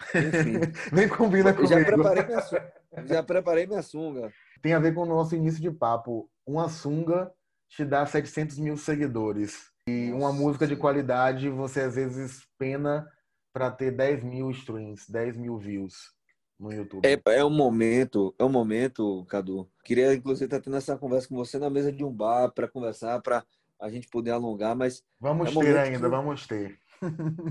Nem 0.92 1.08
combina 1.08 1.50
Eu 1.50 1.66
já 1.66 1.84
comigo. 1.84 2.02
preparei 2.02 2.24
minha 2.24 2.40
sunga. 2.40 2.72
Já 3.06 3.22
preparei 3.22 3.66
minha 3.66 3.82
sunga. 3.82 4.32
Tem 4.62 4.72
a 4.72 4.78
ver 4.78 4.94
com 4.94 5.02
o 5.02 5.06
nosso 5.06 5.34
início 5.34 5.60
de 5.60 5.70
papo. 5.70 6.30
Uma 6.46 6.68
sunga 6.68 7.30
te 7.68 7.84
dá 7.84 8.04
700 8.06 8.58
mil 8.58 8.76
seguidores. 8.76 9.70
E 9.86 10.10
uma 10.12 10.32
música 10.32 10.66
de 10.66 10.76
qualidade 10.76 11.48
você 11.50 11.80
às 11.80 11.94
vezes 11.94 12.46
pena 12.58 13.06
para 13.52 13.70
ter 13.70 13.90
10 13.90 14.22
mil 14.22 14.50
streams, 14.50 15.10
10 15.10 15.36
mil 15.36 15.58
views 15.58 16.12
no 16.58 16.72
YouTube. 16.72 17.06
É, 17.06 17.20
é 17.38 17.44
um 17.44 17.50
momento, 17.50 18.34
é 18.38 18.44
um 18.44 18.48
momento, 18.50 19.24
Cadu. 19.26 19.68
Queria, 19.84 20.14
inclusive, 20.14 20.44
estar 20.46 20.60
tendo 20.60 20.76
essa 20.76 20.96
conversa 20.96 21.28
com 21.28 21.36
você 21.36 21.58
na 21.58 21.70
mesa 21.70 21.90
de 21.92 22.04
um 22.04 22.12
bar 22.12 22.52
para 22.52 22.68
conversar, 22.68 23.20
para 23.22 23.44
a 23.80 23.88
gente 23.88 24.08
poder 24.08 24.30
alongar, 24.30 24.76
mas 24.76 25.02
Vamos 25.18 25.48
é 25.48 25.50
ter 25.50 25.54
momento 25.54 25.78
ainda, 25.78 25.98
que- 26.00 26.08
vamos 26.08 26.46
ter. 26.46 26.78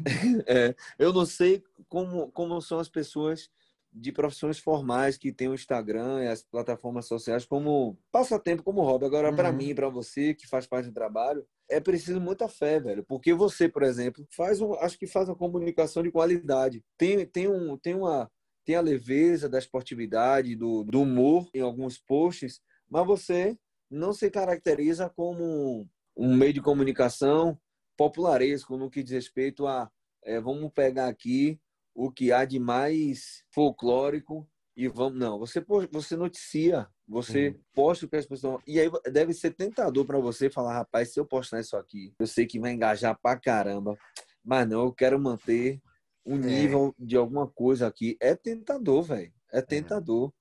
é, 0.47 0.75
eu 0.97 1.11
não 1.11 1.25
sei 1.25 1.63
como, 1.87 2.31
como 2.31 2.61
são 2.61 2.79
as 2.79 2.87
pessoas 2.89 3.49
de 3.91 4.11
profissões 4.11 4.59
formais 4.59 5.17
que 5.17 5.31
têm 5.31 5.47
o 5.47 5.55
Instagram 5.55 6.23
e 6.23 6.27
as 6.27 6.43
plataformas 6.43 7.07
sociais 7.07 7.43
como 7.45 7.97
passatempo, 8.11 8.61
como 8.63 8.81
hobby. 8.83 9.05
Agora, 9.05 9.33
para 9.33 9.49
Uhum. 9.49 9.57
mim, 9.57 9.75
para 9.75 9.89
você 9.89 10.35
que 10.35 10.47
faz 10.47 10.67
parte 10.67 10.85
do 10.87 10.93
trabalho, 10.93 11.45
é 11.69 11.79
preciso 11.79 12.19
muita 12.19 12.47
fé, 12.47 12.79
velho. 12.79 13.03
Porque 13.05 13.33
você, 13.33 13.69
por 13.69 13.83
exemplo, 13.83 14.25
faz 14.35 14.59
um, 14.59 14.73
acho 14.75 14.97
que 14.97 15.07
faz 15.07 15.29
uma 15.29 15.35
comunicação 15.35 16.03
de 16.03 16.11
qualidade. 16.11 16.83
Tem, 16.97 17.25
tem, 17.25 17.47
um, 17.47 17.77
tem, 17.77 17.95
uma, 17.95 18.29
tem 18.65 18.75
a 18.75 18.81
leveza 18.81 19.47
da 19.47 19.59
esportividade, 19.59 20.55
do, 20.55 20.83
do 20.83 21.01
humor 21.01 21.47
em 21.53 21.61
alguns 21.61 21.97
posts, 21.97 22.59
mas 22.89 23.05
você 23.05 23.57
não 23.89 24.13
se 24.13 24.29
caracteriza 24.29 25.09
como 25.09 25.87
um 26.15 26.35
meio 26.35 26.53
de 26.53 26.61
comunicação 26.61 27.59
popularesco 27.97 28.77
no 28.77 28.89
que 28.89 29.03
diz 29.03 29.13
respeito 29.13 29.67
a 29.67 29.89
é, 30.23 30.39
vamos 30.39 30.71
pegar 30.73 31.07
aqui 31.07 31.59
o 31.93 32.11
que 32.11 32.31
há 32.31 32.45
de 32.45 32.59
mais 32.59 33.43
folclórico 33.51 34.47
e 34.79 34.87
vamos 34.87 35.19
não 35.19 35.37
você 35.37 35.63
você 35.91 36.15
noticia 36.15 36.87
você 37.05 37.49
Uhum. 37.49 37.59
posta 37.73 38.05
o 38.05 38.09
que 38.09 38.15
as 38.15 38.25
pessoas 38.25 38.61
e 38.65 38.79
aí 38.79 38.89
deve 39.11 39.33
ser 39.33 39.51
tentador 39.51 40.05
para 40.05 40.17
você 40.19 40.49
falar 40.49 40.73
rapaz 40.73 41.11
se 41.11 41.19
eu 41.19 41.25
postar 41.25 41.59
isso 41.59 41.75
aqui 41.75 42.13
eu 42.17 42.25
sei 42.25 42.45
que 42.45 42.57
vai 42.59 42.71
engajar 42.71 43.19
pra 43.21 43.37
caramba 43.37 43.97
mas 44.43 44.65
não 44.69 44.85
eu 44.85 44.93
quero 44.93 45.19
manter 45.19 45.81
um 46.25 46.35
É. 46.35 46.39
nível 46.39 46.95
de 46.97 47.17
alguma 47.17 47.45
coisa 47.45 47.87
aqui 47.87 48.15
é 48.21 48.33
tentador 48.35 49.03
velho 49.03 49.33
é 49.51 49.61
tentador 49.61 50.31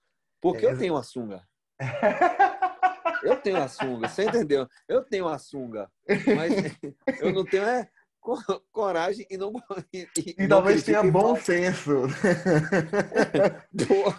porque 0.41 0.67
É, 0.67 0.71
eu 0.73 0.79
tenho 0.79 0.95
uma 0.95 1.03
sunga 1.03 1.43
eu 3.25 3.37
tenho 3.41 3.61
a 3.61 3.69
sunga, 3.69 4.09
você 4.09 4.25
entendeu? 4.25 4.69
Eu 4.89 5.03
tenho 5.05 5.27
a 5.29 5.39
sunga, 5.39 5.91
mas 6.35 6.53
eu 7.21 7.33
não 7.33 7.45
tenho 7.45 7.65
é 7.65 7.91
coragem 8.73 9.27
e 9.31 9.37
não. 9.37 9.53
E, 9.93 10.07
e 10.17 10.35
E 10.39 10.43
não 10.43 10.49
talvez 10.49 10.83
tenha 10.83 11.03
bom 11.03 11.35
senso. 11.37 12.03
"Pô, 13.87 14.11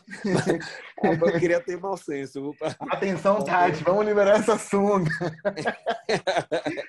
rapaz, 1.04 1.34
eu 1.34 1.40
queria 1.40 1.60
ter 1.60 1.80
mau 1.80 1.96
senso. 1.98 2.56
Atenção, 2.80 3.44
Tati, 3.44 3.84
vamos 3.84 4.06
liberar 4.06 4.40
essa 4.40 4.58
sunga. 4.58 5.12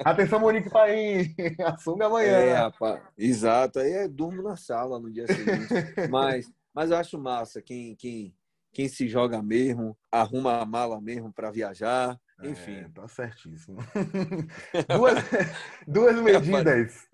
Atenção, 0.05 0.41
Monique 0.41 0.71
Paim. 0.71 1.35
A 1.65 1.77
sunga 1.77 2.07
amanhã. 2.07 2.39
É, 2.39 2.55
rapaz. 2.55 3.01
Exato. 3.19 3.81
Aí 3.81 3.93
eu 4.05 4.09
durmo 4.09 4.43
na 4.43 4.57
sala 4.57 4.99
no 4.99 5.11
dia 5.13 5.27
seguinte. 5.27 5.69
mas, 6.11 6.51
mas 6.75 6.91
eu 6.91 6.97
acho 6.97 7.19
massa 7.19 7.61
quem, 7.61 7.95
quem, 7.97 8.35
quem 8.73 8.89
se 8.89 9.09
joga 9.09 9.43
mesmo, 9.43 9.97
arruma 10.11 10.61
a 10.61 10.65
mala 10.67 11.01
mesmo 11.01 11.33
para 11.33 11.51
viajar. 11.51 12.19
Enfim. 12.43 12.77
É, 12.77 12.89
tá 12.89 13.07
certíssimo. 13.09 13.79
duas, 14.89 15.25
duas 15.87 16.23
medidas. 16.23 17.09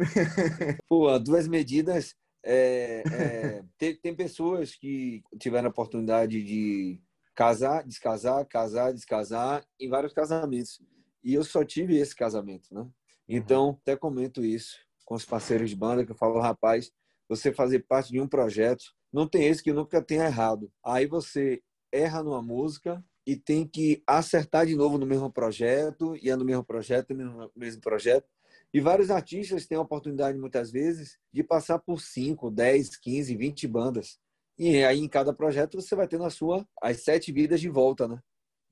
Pô, 0.88 1.18
duas 1.18 1.48
medidas. 1.48 2.14
é, 2.44 3.02
é, 3.12 3.64
tem, 3.76 3.96
tem 3.96 4.14
pessoas 4.14 4.74
que 4.74 5.22
tiveram 5.38 5.66
a 5.66 5.70
oportunidade 5.70 6.42
de 6.42 7.00
casar, 7.34 7.84
descasar, 7.84 8.46
casar, 8.46 8.92
descasar 8.92 9.64
em 9.80 9.88
vários 9.88 10.12
casamentos. 10.12 10.80
E 11.22 11.34
eu 11.34 11.44
só 11.44 11.64
tive 11.64 11.96
esse 11.96 12.14
casamento, 12.14 12.72
né? 12.72 12.88
Então, 13.28 13.78
até 13.82 13.96
comento 13.96 14.44
isso 14.44 14.78
com 15.04 15.14
os 15.14 15.24
parceiros 15.24 15.70
de 15.70 15.76
banda, 15.76 16.04
que 16.04 16.12
eu 16.12 16.16
falo, 16.16 16.40
rapaz, 16.40 16.92
você 17.28 17.52
fazer 17.52 17.80
parte 17.80 18.12
de 18.12 18.20
um 18.20 18.28
projeto, 18.28 18.84
não 19.12 19.26
tem 19.26 19.46
esse 19.46 19.62
que 19.62 19.72
nunca 19.72 20.02
tenha 20.02 20.26
errado. 20.26 20.70
Aí 20.84 21.06
você 21.06 21.62
erra 21.92 22.22
numa 22.22 22.42
música 22.42 23.02
e 23.26 23.34
tem 23.36 23.66
que 23.66 24.02
acertar 24.06 24.66
de 24.66 24.76
novo 24.76 24.96
no 24.96 25.04
mesmo 25.04 25.30
projeto, 25.30 26.16
e 26.22 26.30
é 26.30 26.36
no 26.36 26.44
mesmo 26.44 26.64
projeto, 26.64 27.12
no 27.12 27.50
mesmo 27.56 27.80
projeto. 27.80 28.28
E 28.72 28.80
vários 28.80 29.10
artistas 29.10 29.66
têm 29.66 29.76
a 29.76 29.80
oportunidade, 29.80 30.38
muitas 30.38 30.70
vezes, 30.70 31.18
de 31.32 31.42
passar 31.42 31.78
por 31.78 32.00
5, 32.00 32.50
10, 32.50 32.96
15, 32.96 33.36
20 33.36 33.66
bandas. 33.66 34.18
E 34.58 34.84
aí, 34.84 35.00
em 35.00 35.08
cada 35.08 35.32
projeto, 35.32 35.80
você 35.80 35.96
vai 35.96 36.06
ter 36.06 36.18
na 36.18 36.30
sua 36.30 36.66
as 36.80 37.02
sete 37.02 37.32
vidas 37.32 37.60
de 37.60 37.68
volta, 37.68 38.06
né? 38.06 38.20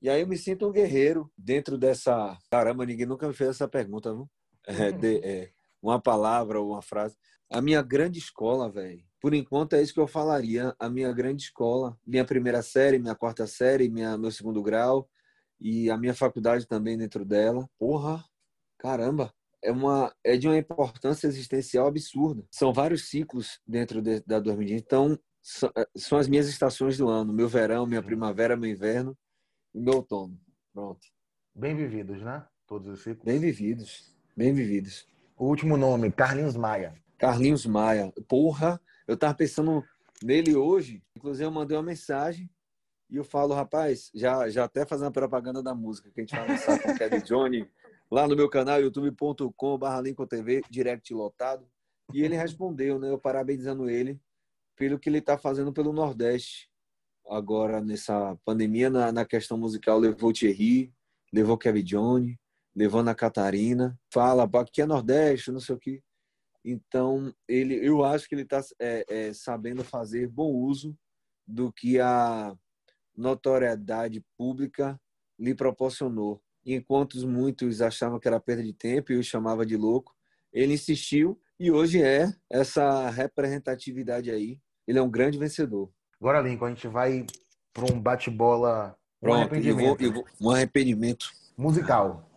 E 0.01 0.09
aí 0.09 0.21
eu 0.21 0.27
me 0.27 0.37
sinto 0.37 0.67
um 0.67 0.71
guerreiro 0.71 1.31
dentro 1.37 1.77
dessa. 1.77 2.37
Caramba, 2.49 2.85
ninguém 2.85 3.05
nunca 3.05 3.27
me 3.27 3.33
fez 3.33 3.51
essa 3.51 3.67
pergunta, 3.67 4.13
viu? 4.13 4.29
É, 4.67 4.91
de, 4.91 5.17
é, 5.23 5.51
uma 5.79 6.01
palavra 6.01 6.59
ou 6.59 6.71
uma 6.71 6.81
frase. 6.81 7.15
A 7.51 7.61
minha 7.61 7.83
grande 7.83 8.17
escola, 8.17 8.67
velho. 8.67 9.03
Por 9.25 9.33
enquanto 9.33 9.73
é 9.73 9.81
isso 9.81 9.91
que 9.91 9.99
eu 9.99 10.05
falaria. 10.05 10.75
A 10.77 10.87
minha 10.87 11.11
grande 11.11 11.45
escola, 11.45 11.97
minha 12.05 12.23
primeira 12.23 12.61
série, 12.61 12.99
minha 12.99 13.15
quarta 13.15 13.47
série, 13.47 13.89
minha, 13.89 14.15
meu 14.19 14.29
segundo 14.29 14.61
grau 14.61 15.09
e 15.59 15.89
a 15.89 15.97
minha 15.97 16.13
faculdade 16.13 16.67
também 16.67 16.95
dentro 16.95 17.25
dela. 17.25 17.67
Porra, 17.79 18.23
caramba, 18.77 19.33
é 19.63 19.71
uma 19.71 20.15
é 20.23 20.37
de 20.37 20.47
uma 20.47 20.55
importância 20.55 21.25
existencial 21.25 21.87
absurda. 21.87 22.45
São 22.51 22.71
vários 22.71 23.09
ciclos 23.09 23.59
dentro 23.65 23.99
de, 23.99 24.21
da 24.27 24.39
2020. 24.39 24.83
Então 24.83 25.17
so- 25.41 25.71
eh, 25.75 25.87
são 25.97 26.19
as 26.19 26.27
minhas 26.27 26.47
estações 26.47 26.95
do 26.95 27.09
ano: 27.09 27.33
meu 27.33 27.49
verão, 27.49 27.87
minha 27.87 28.03
primavera, 28.03 28.55
meu 28.55 28.69
inverno 28.69 29.17
e 29.73 29.81
meu 29.81 29.95
outono. 29.95 30.39
Pronto, 30.71 31.01
Bem 31.55 31.75
vividos, 31.75 32.21
né? 32.21 32.45
Todos 32.67 32.89
os 32.89 33.01
ciclos. 33.01 33.25
bem 33.25 33.39
vividos, 33.39 34.15
bem 34.37 34.53
vividos. 34.53 35.07
O 35.35 35.47
último 35.47 35.77
nome, 35.77 36.11
Carlinhos 36.11 36.55
Maia. 36.55 36.93
Carlinhos 37.17 37.65
Maia. 37.65 38.13
Porra, 38.27 38.79
eu 39.07 39.17
tava 39.17 39.33
pensando 39.33 39.83
nele 40.23 40.55
hoje. 40.55 41.01
Inclusive, 41.15 41.45
eu 41.45 41.51
mandei 41.51 41.77
uma 41.77 41.83
mensagem 41.83 42.49
e 43.09 43.17
eu 43.17 43.23
falo, 43.23 43.53
rapaz, 43.53 44.09
já, 44.13 44.49
já 44.49 44.63
até 44.63 44.85
fazendo 44.85 45.07
a 45.07 45.11
propaganda 45.11 45.61
da 45.61 45.75
música 45.75 46.09
que 46.11 46.21
a 46.21 46.23
gente 46.23 46.35
vai 46.35 46.47
lançar 46.47 46.81
com 46.81 46.91
o 46.91 46.97
Kevin 46.97 47.19
Johnny 47.25 47.69
lá 48.11 48.27
no 48.27 48.35
meu 48.35 48.49
canal, 48.49 48.81
youtube.com.br 48.81 50.25
TV, 50.27 50.61
direct 50.69 51.13
lotado. 51.13 51.67
E 52.13 52.21
ele 52.21 52.35
respondeu, 52.35 52.99
né? 52.99 53.09
Eu 53.09 53.17
parabenizando 53.17 53.89
ele 53.89 54.19
pelo 54.75 54.99
que 54.99 55.09
ele 55.09 55.19
está 55.19 55.37
fazendo 55.37 55.71
pelo 55.73 55.93
Nordeste. 55.93 56.69
Agora, 57.27 57.81
nessa 57.81 58.37
pandemia, 58.45 58.89
na, 58.89 59.11
na 59.11 59.25
questão 59.25 59.57
musical, 59.57 59.97
levou 59.97 60.29
o 60.29 60.33
Thierry, 60.33 60.93
levou 61.33 61.55
o 61.55 61.57
Kevin 61.57 61.83
Johnny, 61.83 62.39
levou 62.75 63.01
Ana 63.01 63.15
Catarina. 63.15 63.97
Fala, 64.13 64.47
pá, 64.47 64.61
aqui 64.61 64.81
é 64.81 64.85
Nordeste, 64.85 65.51
não 65.51 65.59
sei 65.59 65.75
o 65.75 65.79
que. 65.79 66.03
Então, 66.67 67.31
ele, 67.47 67.75
eu 67.75 68.03
acho 68.03 68.27
que 68.27 68.33
ele 68.33 68.41
está 68.41 68.59
é, 68.79 69.05
é, 69.07 69.33
sabendo 69.33 69.83
fazer 69.83 70.27
bom 70.27 70.51
uso 70.51 70.97
do 71.45 71.71
que 71.71 71.99
a 71.99 72.57
notoriedade 73.15 74.25
pública 74.35 74.99
lhe 75.37 75.53
proporcionou. 75.53 76.41
Enquanto 76.65 77.15
muitos 77.27 77.83
achavam 77.83 78.19
que 78.19 78.27
era 78.27 78.39
perda 78.39 78.63
de 78.63 78.73
tempo 78.73 79.11
e 79.11 79.15
eu 79.15 79.21
chamava 79.21 79.63
de 79.63 79.77
louco, 79.77 80.15
ele 80.51 80.73
insistiu 80.73 81.39
e 81.59 81.69
hoje 81.69 82.01
é 82.01 82.33
essa 82.49 83.11
representatividade 83.11 84.31
aí. 84.31 84.59
Ele 84.87 84.97
é 84.97 85.01
um 85.03 85.09
grande 85.09 85.37
vencedor. 85.37 85.91
Agora, 86.19 86.41
Lincoln, 86.41 86.65
a 86.65 86.69
gente 86.69 86.87
vai 86.87 87.27
para 87.71 87.93
um 87.93 88.01
bate-bola. 88.01 88.97
Um 89.21 89.27
Pronto, 89.27 89.35
vou, 89.35 89.35
arrependimento 89.35 90.03
e 90.03 90.09
vou, 90.09 90.25
um 90.41 90.49
arrependimento. 90.49 91.31
musical. 91.55 92.27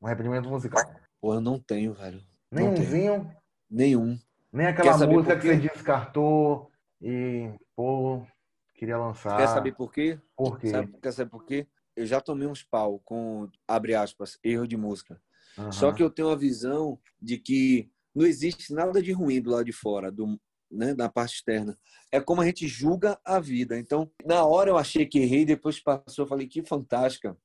Um 0.00 0.06
arrependimento 0.06 0.48
musical. 0.48 0.82
Pô, 1.20 1.34
eu 1.34 1.40
não 1.42 1.58
tenho, 1.58 1.92
velho. 1.92 2.24
Nenhumzinho, 2.50 3.30
Nenhum. 3.70 4.18
nem 4.52 4.66
aquela 4.66 5.06
música 5.06 5.36
que 5.36 5.46
você 5.46 5.56
descartou 5.56 6.70
e, 7.00 7.50
pô, 7.74 8.26
queria 8.74 8.98
lançar. 8.98 9.36
Quer 9.36 9.48
saber 9.48 9.74
por 9.74 9.92
quê? 9.92 10.18
por 10.36 10.58
quê? 10.58 10.68
Sabe, 10.68 10.92
quer 11.02 11.12
saber 11.12 11.30
por 11.30 11.44
quê? 11.44 11.66
Eu 11.96 12.06
já 12.06 12.20
tomei 12.20 12.46
uns 12.46 12.62
pau 12.62 13.00
com, 13.04 13.48
abre 13.68 13.94
aspas, 13.94 14.38
erro 14.42 14.66
de 14.66 14.76
música. 14.76 15.20
Aham. 15.56 15.72
Só 15.72 15.92
que 15.92 16.02
eu 16.02 16.10
tenho 16.10 16.30
a 16.30 16.36
visão 16.36 16.98
de 17.20 17.38
que 17.38 17.90
não 18.14 18.26
existe 18.26 18.72
nada 18.72 19.02
de 19.02 19.12
ruim 19.12 19.40
do 19.40 19.50
lado 19.50 19.64
de 19.64 19.72
fora, 19.72 20.10
do, 20.10 20.38
né, 20.70 20.94
da 20.94 21.08
parte 21.08 21.36
externa. 21.36 21.78
É 22.10 22.20
como 22.20 22.40
a 22.40 22.46
gente 22.46 22.66
julga 22.66 23.18
a 23.24 23.38
vida. 23.40 23.78
Então, 23.78 24.10
na 24.24 24.44
hora 24.44 24.70
eu 24.70 24.76
achei 24.76 25.06
que 25.06 25.18
errei, 25.18 25.44
depois 25.44 25.80
passou, 25.80 26.24
eu 26.24 26.28
falei 26.28 26.46
que 26.46 26.64
fantástica. 26.64 27.36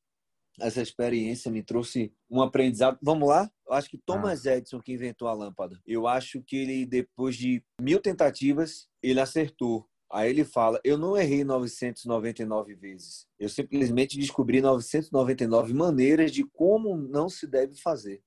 Essa 0.61 0.81
experiência 0.81 1.51
me 1.51 1.63
trouxe 1.63 2.11
um 2.29 2.41
aprendizado. 2.41 2.97
Vamos 3.01 3.29
lá? 3.29 3.49
Eu 3.67 3.73
acho 3.73 3.89
que 3.89 3.97
Thomas 3.97 4.45
Edison 4.45 4.81
que 4.81 4.93
inventou 4.93 5.27
a 5.27 5.33
lâmpada. 5.33 5.79
Eu 5.85 6.07
acho 6.07 6.41
que 6.41 6.57
ele, 6.57 6.85
depois 6.85 7.35
de 7.35 7.63
mil 7.81 7.99
tentativas, 7.99 8.87
ele 9.01 9.19
acertou. 9.19 9.87
Aí 10.11 10.29
ele 10.29 10.43
fala: 10.43 10.79
Eu 10.83 10.97
não 10.97 11.15
errei 11.15 11.43
999 11.43 12.73
vezes. 12.75 13.27
Eu 13.39 13.47
simplesmente 13.47 14.17
descobri 14.17 14.59
999 14.61 15.73
maneiras 15.73 16.31
de 16.31 16.43
como 16.43 16.97
não 16.97 17.29
se 17.29 17.45
deve 17.45 17.75
fazer. 17.75 18.21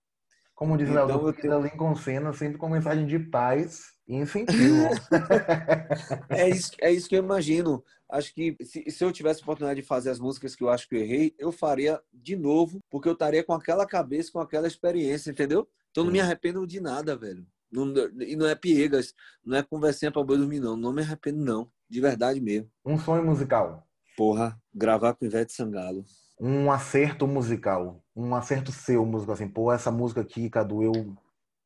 Como 0.54 0.76
diz 0.76 0.88
o 0.88 0.92
Então, 0.92 1.06
Léo, 1.06 1.34
eu 1.42 1.50
da 1.50 1.58
Lincoln 1.58 1.94
Senna, 1.96 2.32
sempre 2.32 2.58
com 2.58 2.68
mensagem 2.68 3.06
de 3.06 3.18
paz 3.18 3.92
e 4.06 4.16
incentivo. 4.16 4.88
É 6.30 6.48
isso, 6.48 6.72
é 6.80 6.90
isso 6.90 7.08
que 7.08 7.16
eu 7.16 7.22
imagino. 7.22 7.82
Acho 8.10 8.34
que 8.34 8.56
se, 8.62 8.90
se 8.90 9.02
eu 9.04 9.10
tivesse 9.12 9.40
a 9.40 9.42
oportunidade 9.42 9.80
de 9.80 9.86
fazer 9.86 10.10
as 10.10 10.18
músicas 10.18 10.54
que 10.54 10.62
eu 10.62 10.68
acho 10.68 10.86
que 10.88 10.94
eu 10.94 11.00
errei, 11.00 11.34
eu 11.38 11.50
faria 11.50 12.00
de 12.12 12.36
novo, 12.36 12.78
porque 12.90 13.08
eu 13.08 13.12
estaria 13.14 13.42
com 13.42 13.54
aquela 13.54 13.86
cabeça, 13.86 14.30
com 14.32 14.38
aquela 14.40 14.66
experiência, 14.66 15.30
entendeu? 15.30 15.66
Então 15.90 16.04
não 16.04 16.12
me 16.12 16.20
arrependo 16.20 16.66
de 16.66 16.80
nada, 16.80 17.16
velho. 17.16 17.46
Não- 17.70 17.92
e 18.20 18.36
não 18.36 18.46
é 18.46 18.54
piegas, 18.54 19.14
não 19.44 19.56
é 19.56 19.62
conversinha 19.62 20.10
pra 20.12 20.22
boi 20.22 20.36
dormir, 20.36 20.60
não. 20.60 20.76
Não 20.76 20.92
me 20.92 21.00
arrependo, 21.02 21.42
não. 21.42 21.70
De 21.88 22.00
verdade 22.00 22.40
mesmo. 22.40 22.70
um 22.84 22.98
sonho 22.98 23.24
musical. 23.24 23.86
Porra, 24.16 24.58
gravar 24.74 25.14
com 25.14 25.24
Ivete 25.24 25.52
Sangalo. 25.52 26.04
Um 26.44 26.72
acerto 26.72 27.24
musical. 27.24 28.02
Um 28.16 28.34
acerto 28.34 28.72
seu, 28.72 29.06
músico 29.06 29.30
assim. 29.30 29.46
Pô, 29.46 29.72
essa 29.72 29.92
música 29.92 30.22
aqui, 30.22 30.50
Cadu, 30.50 30.82
eu, 30.82 31.14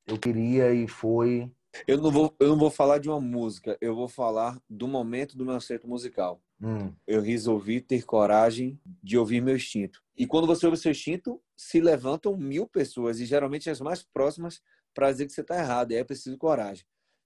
eu 0.06 0.18
queria 0.18 0.70
e 0.74 0.86
foi. 0.86 1.50
Eu 1.88 1.96
não, 1.96 2.10
vou, 2.10 2.36
eu 2.38 2.48
não 2.48 2.58
vou 2.58 2.70
falar 2.70 2.98
de 2.98 3.08
uma 3.08 3.18
música, 3.18 3.78
eu 3.80 3.94
vou 3.94 4.06
falar 4.06 4.60
do 4.68 4.86
momento 4.86 5.34
do 5.34 5.46
meu 5.46 5.54
acerto 5.54 5.88
musical. 5.88 6.42
Hum, 6.60 6.92
eu 7.06 7.22
resolvi 7.22 7.80
ter 7.80 8.04
coragem 8.04 8.78
de 9.02 9.16
ouvir 9.16 9.40
meu 9.40 9.56
instinto. 9.56 10.02
E 10.14 10.26
quando 10.26 10.46
você 10.46 10.66
ouve 10.66 10.78
seu 10.78 10.90
instinto, 10.90 11.40
se 11.56 11.80
levantam 11.80 12.36
mil 12.36 12.66
pessoas, 12.66 13.18
e 13.18 13.24
geralmente 13.24 13.70
as 13.70 13.80
mais 13.80 14.02
próximas, 14.02 14.60
para 14.94 15.10
dizer 15.10 15.24
que 15.24 15.32
você 15.32 15.40
está 15.40 15.56
errado, 15.56 15.92
e 15.92 15.94
aí 15.94 16.00
é 16.00 16.04
preciso 16.04 16.36
coragem. 16.36 16.84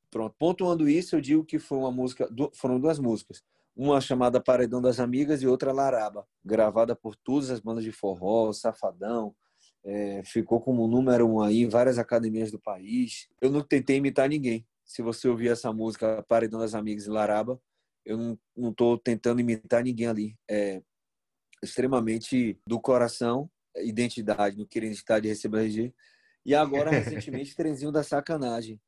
Pronto, 0.08 0.36
pontuando 0.38 0.88
isso, 0.88 1.16
eu 1.16 1.20
digo 1.20 1.44
que 1.44 1.58
foi 1.58 1.78
uma 1.78 1.90
música, 1.90 2.28
foram 2.54 2.78
duas 2.78 3.00
músicas. 3.00 3.42
Uma 3.76 4.00
chamada 4.00 4.40
Paredão 4.40 4.80
das 4.80 5.00
Amigas 5.00 5.42
e 5.42 5.46
outra 5.46 5.72
Laraba, 5.72 6.26
gravada 6.44 6.94
por 6.94 7.16
todas 7.16 7.50
as 7.50 7.60
bandas 7.60 7.84
de 7.84 7.92
forró, 7.92 8.52
Safadão, 8.52 9.34
é, 9.84 10.22
ficou 10.24 10.60
como 10.60 10.86
número 10.86 11.26
um 11.26 11.40
aí 11.40 11.62
em 11.62 11.68
várias 11.68 11.98
academias 11.98 12.50
do 12.50 12.60
país. 12.60 13.28
Eu 13.40 13.50
não 13.50 13.62
tentei 13.62 13.96
imitar 13.96 14.28
ninguém. 14.28 14.66
Se 14.84 15.02
você 15.02 15.28
ouvir 15.28 15.48
essa 15.48 15.72
música 15.72 16.22
Paredão 16.28 16.60
das 16.60 16.74
Amigas 16.74 17.06
e 17.06 17.10
Laraba, 17.10 17.60
eu 18.04 18.38
não, 18.56 18.72
tô 18.72 18.98
tentando 18.98 19.40
imitar 19.40 19.82
ninguém 19.82 20.06
ali. 20.06 20.36
É 20.50 20.82
extremamente 21.62 22.58
do 22.66 22.80
coração, 22.80 23.50
identidade, 23.76 24.56
não 24.56 24.66
querer 24.66 24.86
identidade 24.86 25.22
de 25.22 25.28
receber 25.28 25.64
RG. 25.64 25.94
E 26.44 26.54
agora, 26.54 26.90
recentemente, 26.90 27.54
Trenzinho 27.54 27.92
da 27.92 28.02
Sacanagem, 28.02 28.80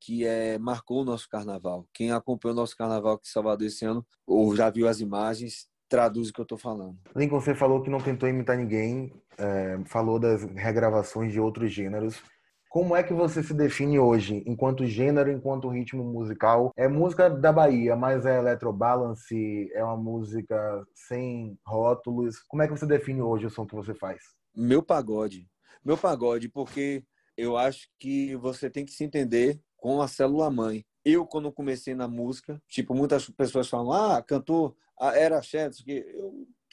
que 0.00 0.26
é, 0.26 0.58
marcou 0.58 1.02
o 1.02 1.04
nosso 1.04 1.28
carnaval. 1.28 1.86
Quem 1.92 2.12
acompanhou 2.12 2.56
o 2.56 2.60
nosso 2.60 2.76
carnaval 2.76 3.14
aqui 3.14 3.28
em 3.28 3.32
Salvador 3.32 3.66
esse 3.66 3.84
ano, 3.84 4.06
ou 4.26 4.54
já 4.54 4.70
viu 4.70 4.88
as 4.88 5.00
imagens, 5.00 5.68
traduz 5.88 6.28
o 6.28 6.32
que 6.32 6.40
eu 6.40 6.46
tô 6.46 6.56
falando. 6.56 6.96
Lincoln, 7.14 7.40
você 7.40 7.54
falou 7.54 7.82
que 7.82 7.90
não 7.90 8.00
tentou 8.00 8.28
imitar 8.28 8.56
ninguém, 8.56 9.12
é, 9.38 9.78
falou 9.86 10.18
das 10.18 10.42
regravações 10.42 11.32
de 11.32 11.40
outros 11.40 11.72
gêneros. 11.72 12.22
como 12.68 12.94
é 12.94 13.02
que 13.02 13.14
você 13.14 13.42
se 13.42 13.54
define 13.54 13.98
hoje, 13.98 14.42
enquanto 14.46 14.84
gênero, 14.84 15.30
enquanto 15.30 15.68
ritmo 15.68 16.04
musical? 16.04 16.72
É 16.76 16.86
música 16.86 17.30
da 17.30 17.50
Bahia, 17.50 17.96
mas 17.96 18.26
é 18.26 18.38
electrobalance, 18.38 19.70
é 19.72 19.82
uma 19.82 19.96
música 19.96 20.84
sem 20.94 21.58
rótulos. 21.64 22.42
Como 22.48 22.62
é 22.62 22.66
que 22.66 22.76
você 22.76 22.84
define 22.84 23.22
hoje 23.22 23.46
o 23.46 23.50
som 23.50 23.66
que 23.66 23.74
você 23.74 23.94
faz? 23.94 24.20
Meu 24.54 24.82
pagode. 24.82 25.48
Meu 25.82 25.96
pagode, 25.96 26.48
porque 26.48 27.02
eu 27.36 27.56
acho 27.56 27.88
que 27.98 28.34
você 28.36 28.68
tem 28.68 28.84
que 28.84 28.92
se 28.92 29.04
entender 29.04 29.60
com 29.86 30.02
a 30.02 30.08
célula 30.08 30.50
mãe. 30.50 30.84
Eu, 31.04 31.24
quando 31.24 31.52
comecei 31.52 31.94
na 31.94 32.08
música, 32.08 32.60
tipo, 32.68 32.92
muitas 32.92 33.30
pessoas 33.30 33.68
falam, 33.68 33.92
ah, 33.92 34.20
cantor, 34.20 34.74
ah, 34.98 35.16
era 35.16 35.40
Chefs, 35.40 35.80
que 35.80 36.04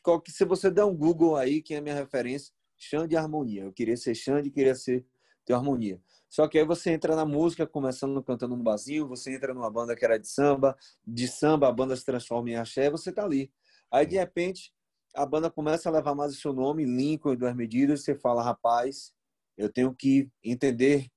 eu, 0.03 0.23
se 0.27 0.43
você 0.45 0.71
der 0.71 0.83
um 0.83 0.97
Google 0.97 1.35
aí, 1.35 1.61
que 1.61 1.75
é 1.75 1.77
a 1.77 1.81
minha 1.81 1.93
referência, 1.93 2.51
Xande 2.75 3.09
de 3.09 3.15
harmonia. 3.15 3.65
Eu 3.65 3.71
queria 3.71 3.95
ser 3.95 4.15
Xande, 4.15 4.49
queria 4.49 4.73
ser 4.73 5.05
ter 5.45 5.53
harmonia. 5.53 6.01
Só 6.27 6.47
que 6.47 6.57
aí 6.57 6.65
você 6.65 6.89
entra 6.89 7.15
na 7.15 7.23
música, 7.23 7.67
começando 7.67 8.23
cantando 8.23 8.57
no 8.57 8.63
barzinho, 8.63 9.07
você 9.07 9.35
entra 9.35 9.53
numa 9.53 9.69
banda 9.69 9.95
que 9.95 10.03
era 10.03 10.17
de 10.17 10.27
samba, 10.27 10.75
de 11.05 11.27
samba 11.27 11.67
a 11.67 11.71
banda 11.71 11.95
se 11.95 12.03
transforma 12.03 12.49
em 12.49 12.55
axé, 12.55 12.89
você 12.89 13.11
tá 13.11 13.23
ali. 13.23 13.51
Aí 13.91 14.07
de 14.07 14.15
repente 14.15 14.73
a 15.13 15.23
banda 15.23 15.51
começa 15.51 15.87
a 15.87 15.91
levar 15.91 16.15
mais 16.15 16.33
o 16.33 16.37
seu 16.37 16.51
nome, 16.51 16.83
Lincoln, 16.83 17.35
duas 17.35 17.55
medidas, 17.55 18.03
você 18.03 18.15
fala, 18.15 18.41
rapaz, 18.41 19.13
eu 19.55 19.71
tenho 19.71 19.93
que 19.93 20.31
entender 20.43 21.12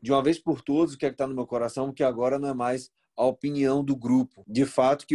de 0.00 0.12
uma 0.12 0.22
vez 0.22 0.38
por 0.38 0.62
todas 0.62 0.94
o 0.94 0.98
que 0.98 1.06
é 1.06 1.10
está 1.10 1.26
no 1.26 1.34
meu 1.34 1.46
coração, 1.46 1.86
porque 1.86 2.02
agora 2.02 2.38
não 2.38 2.48
é 2.48 2.54
mais 2.54 2.90
a 3.16 3.24
opinião 3.24 3.84
do 3.84 3.96
grupo. 3.96 4.44
De 4.46 4.64
fato 4.64 5.06
que 5.06 5.14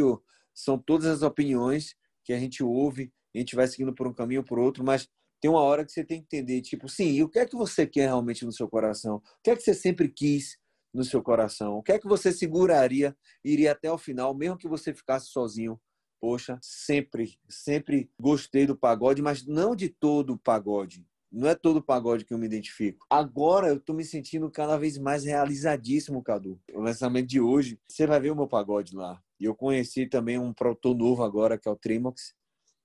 são 0.54 0.78
todas 0.78 1.08
as 1.08 1.22
opiniões 1.22 1.96
que 2.24 2.34
a 2.34 2.40
gente 2.40 2.64
ouve, 2.64 3.12
a 3.34 3.38
gente 3.38 3.56
vai 3.56 3.68
seguindo 3.68 3.94
por 3.94 4.08
um 4.08 4.14
caminho 4.14 4.42
ou 4.42 4.46
por 4.46 4.60
outro, 4.60 4.84
mas 4.84 5.08
tem 5.42 5.52
uma 5.52 5.62
hora 5.62 5.86
que 5.86 5.92
você 5.92 6.04
tem 6.04 6.20
que 6.20 6.26
entender, 6.26 6.62
tipo, 6.62 6.88
sim, 6.88 7.22
o 7.22 7.30
que 7.30 7.40
é 7.40 7.46
que 7.46 7.56
você 7.56 7.86
quer 7.86 8.08
realmente 8.08 8.46
no 8.46 8.52
seu 8.52 8.68
coração? 8.68 9.18
O 9.18 9.22
que 9.44 9.52
é 9.52 9.56
que 9.56 9.62
você 9.62 9.74
sempre 9.74 10.10
quis 10.10 10.58
no 10.94 11.04
seu 11.04 11.22
coração? 11.22 11.76
O 11.76 11.84
que 11.84 11.92
é 11.92 12.00
que 12.00 12.08
você 12.08 12.32
seguraria, 12.32 13.16
iria 13.44 13.74
até 13.74 13.92
o 13.92 13.98
final, 13.98 14.34
mesmo 14.34 14.58
que 14.58 14.68
você 14.68 14.94
ficasse 14.94 15.28
sozinho? 15.28 15.80
Poxa, 16.20 16.58
sempre, 16.62 17.38
sempre 17.50 18.10
gostei 18.20 18.66
do 18.66 18.76
pagode, 18.76 19.22
mas 19.22 19.46
não 19.46 19.76
de 19.76 19.90
todo 19.90 20.34
o 20.34 20.40
pagode. 20.40 21.06
Não 21.36 21.50
é 21.50 21.54
todo 21.54 21.84
pagode 21.84 22.24
que 22.24 22.34
eu 22.34 22.38
me 22.38 22.46
identifico. 22.46 23.06
Agora 23.10 23.68
eu 23.68 23.78
tô 23.78 23.94
me 23.94 24.06
sentindo 24.06 24.50
cada 24.50 24.78
vez 24.78 24.98
mais 24.98 25.26
realizadíssimo, 25.26 26.24
Cadu. 26.24 26.58
O 26.74 26.80
lançamento 26.80 27.28
de 27.28 27.42
hoje, 27.42 27.78
você 27.86 28.08
vai 28.08 28.22
ver 28.22 28.32
o 28.32 28.36
meu 28.36 28.48
pagode 28.48 28.96
lá. 28.96 29.22
E 29.38 29.44
eu 29.44 29.54
conheci 29.54 30.08
também 30.08 30.40
um 30.40 30.54
produtor 30.54 30.96
novo 30.96 31.24
agora, 31.24 31.58
que 31.58 31.68
é 31.68 31.72
o 31.72 31.76
Trimox, 31.76 32.34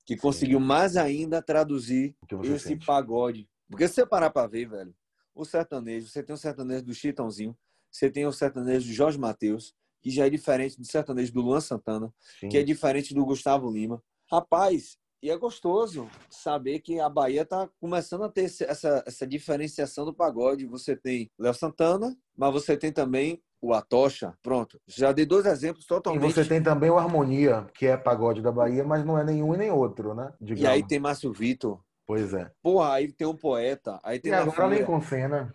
que 0.05 0.17
conseguiu 0.17 0.59
mais 0.59 0.97
ainda 0.97 1.41
traduzir 1.41 2.17
esse 2.43 2.71
sente? 2.71 2.85
pagode. 2.85 3.49
Porque 3.71 3.87
se 3.87 3.95
você 3.95 4.05
parar 4.05 4.31
para 4.31 4.49
ver, 4.49 4.69
velho, 4.69 4.93
o 5.33 5.45
sertanejo, 5.45 6.09
você 6.09 6.21
tem 6.21 6.35
o 6.35 6.39
sertanejo 6.39 6.83
do 6.83 6.93
Chitãozinho, 6.93 7.57
você 7.89 8.11
tem 8.11 8.27
o 8.27 8.33
sertanejo 8.33 8.89
do 8.89 8.93
Jorge 8.93 9.17
Mateus, 9.17 9.73
que 10.03 10.11
já 10.11 10.27
é 10.27 10.31
diferente 10.31 10.77
do 10.77 10.85
sertanejo 10.85 11.33
do 11.33 11.41
Luan 11.41 11.61
Santana, 11.61 12.13
Sim. 12.41 12.49
que 12.49 12.59
é 12.59 12.65
diferente 12.65 13.15
do 13.15 13.25
Gustavo 13.25 13.71
Lima. 13.71 14.03
Rapaz, 14.29 14.99
e 15.23 15.31
é 15.31 15.37
gostoso 15.37 16.09
saber 16.31 16.81
que 16.81 16.99
a 16.99 17.09
Bahia 17.09 17.43
está 17.43 17.69
começando 17.79 18.25
a 18.25 18.29
ter 18.29 18.45
essa, 18.45 19.03
essa 19.07 19.27
diferenciação 19.27 20.05
do 20.05 20.15
pagode. 20.15 20.67
Você 20.67 20.97
tem 20.97 21.31
Léo 21.39 21.53
Santana, 21.53 22.17
mas 22.37 22.53
você 22.53 22.77
tem 22.77 22.91
também 22.91 23.43
o 23.61 23.75
Atocha. 23.75 24.33
Pronto. 24.43 24.81
Já 24.87 25.13
dei 25.13 25.27
dois 25.27 25.45
exemplos 25.45 25.85
totalmente. 25.85 26.31
E 26.31 26.33
você 26.33 26.45
tem 26.45 26.63
também 26.63 26.89
o 26.89 26.97
Harmonia, 26.97 27.67
que 27.75 27.87
é 27.87 27.97
pagode 27.97 28.41
da 28.41 28.51
Bahia, 28.51 28.83
mas 28.83 29.05
não 29.05 29.19
é 29.19 29.25
nenhum 29.25 29.55
e 29.55 29.59
nem 29.59 29.71
outro, 29.71 30.15
né? 30.15 30.33
Digamos. 30.41 30.63
E 30.63 30.67
aí 30.67 30.87
tem 30.87 30.99
Márcio 30.99 31.33
Vitor. 31.33 31.79
Pois 32.07 32.33
é. 32.33 32.51
Porra, 32.63 32.95
aí 32.95 33.13
tem 33.13 33.27
um 33.27 33.37
poeta. 33.37 34.01
Aí 34.03 34.19
tem 34.19 34.33
e 34.33 34.35
agora 34.35 34.67
Lincoln 34.67 35.03
Senna. 35.03 35.53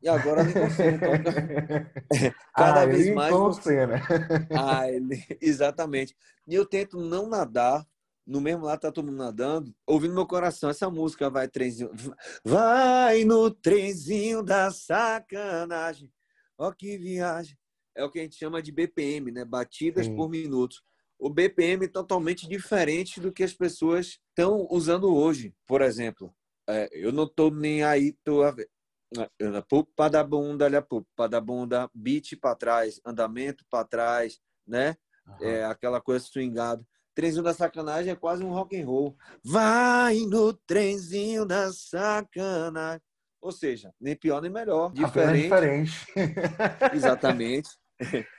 E 0.00 0.08
agora 0.08 0.42
Lincoln 0.42 0.70
Senna. 0.70 0.96
Então... 0.96 1.12
Cada 2.56 2.80
ah, 2.82 2.86
vez 2.86 3.14
mais. 3.14 3.32
Você... 3.32 3.62
Senna. 3.62 4.02
Ah, 4.50 4.90
ele... 4.90 5.22
Exatamente. 5.40 6.16
E 6.48 6.54
eu 6.54 6.66
tento 6.66 6.98
não 6.98 7.28
nadar 7.28 7.86
no 8.26 8.40
mesmo 8.40 8.64
lado 8.64 8.80
tá 8.80 8.92
todo 8.92 9.06
mundo 9.06 9.16
nadando, 9.18 9.74
ouvindo 9.86 10.14
meu 10.14 10.26
coração, 10.26 10.70
essa 10.70 10.88
música 10.90 11.28
vai 11.28 11.48
trenzinho, 11.48 11.90
vai 12.44 13.24
no 13.24 13.50
trenzinho 13.50 14.42
da 14.42 14.70
sacanagem, 14.70 16.12
ó 16.56 16.72
que 16.72 16.96
viagem, 16.98 17.56
é 17.94 18.04
o 18.04 18.10
que 18.10 18.20
a 18.20 18.22
gente 18.22 18.36
chama 18.36 18.62
de 18.62 18.72
BPM, 18.72 19.30
né, 19.30 19.44
batidas 19.44 20.06
Sim. 20.06 20.16
por 20.16 20.28
minuto. 20.28 20.76
O 21.18 21.30
BPM 21.30 21.84
é 21.84 21.88
totalmente 21.88 22.48
diferente 22.48 23.20
do 23.20 23.32
que 23.32 23.44
as 23.44 23.52
pessoas 23.52 24.18
estão 24.28 24.66
usando 24.68 25.14
hoje. 25.14 25.54
Por 25.68 25.80
exemplo, 25.80 26.34
é, 26.68 26.88
eu 26.92 27.12
não 27.12 27.28
tô 27.28 27.48
nem 27.48 27.84
aí, 27.84 28.12
tô 28.24 28.42
a 28.42 28.50
ver. 28.50 28.68
Pupa 29.68 30.08
da 30.08 30.24
bunda, 30.24 30.64
olha 30.64 30.82
pupa 30.82 31.28
da 31.28 31.40
bunda, 31.40 31.88
beat 31.94 32.34
para 32.40 32.56
trás, 32.56 33.00
andamento 33.04 33.64
para 33.70 33.84
trás, 33.84 34.40
né? 34.66 34.96
Uhum. 35.26 35.46
É, 35.46 35.64
aquela 35.64 36.00
coisa 36.00 36.24
swingada. 36.24 36.84
Trenzinho 37.14 37.42
da 37.42 37.52
sacanagem 37.52 38.12
é 38.12 38.16
quase 38.16 38.42
um 38.42 38.50
rock 38.50 38.80
and 38.80 38.86
roll. 38.86 39.16
Vai 39.44 40.20
no 40.20 40.52
trenzinho 40.52 41.44
da 41.44 41.70
sacanagem. 41.72 43.02
Ou 43.40 43.52
seja, 43.52 43.92
nem 44.00 44.16
pior 44.16 44.40
nem 44.40 44.50
melhor. 44.50 44.92
Diferente. 44.92 45.42
diferente. 45.42 46.06
Exatamente. 46.94 47.68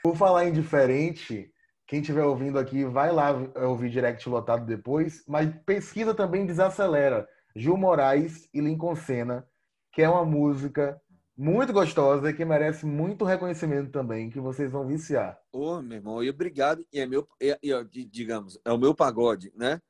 Por 0.02 0.16
falar 0.16 0.46
em 0.46 0.52
diferente, 0.52 1.50
quem 1.86 2.00
estiver 2.00 2.24
ouvindo 2.24 2.58
aqui, 2.58 2.84
vai 2.84 3.12
lá 3.12 3.30
ouvir 3.66 3.90
direct 3.90 4.28
lotado 4.28 4.64
depois, 4.64 5.22
mas 5.28 5.54
pesquisa 5.66 6.14
também 6.14 6.46
Desacelera. 6.46 7.28
Gil 7.54 7.76
Moraes 7.76 8.48
e 8.52 8.60
Lincoln 8.60 8.96
Senna, 8.96 9.46
que 9.92 10.02
é 10.02 10.08
uma 10.08 10.24
música 10.24 11.00
muito 11.36 11.72
gostosa 11.72 12.30
e 12.30 12.34
que 12.34 12.44
merece 12.44 12.86
muito 12.86 13.24
reconhecimento 13.24 13.90
também, 13.90 14.30
que 14.30 14.40
vocês 14.40 14.70
vão 14.70 14.86
viciar. 14.86 15.38
Ô, 15.52 15.72
oh, 15.72 15.82
meu 15.82 15.98
irmão, 15.98 16.22
e 16.22 16.30
obrigado. 16.30 16.86
E 16.92 17.00
é 17.00 17.06
meu, 17.06 17.28
e, 17.40 17.58
e, 17.62 18.04
digamos, 18.04 18.58
é 18.64 18.72
o 18.72 18.78
meu 18.78 18.94
pagode, 18.94 19.52
né? 19.56 19.80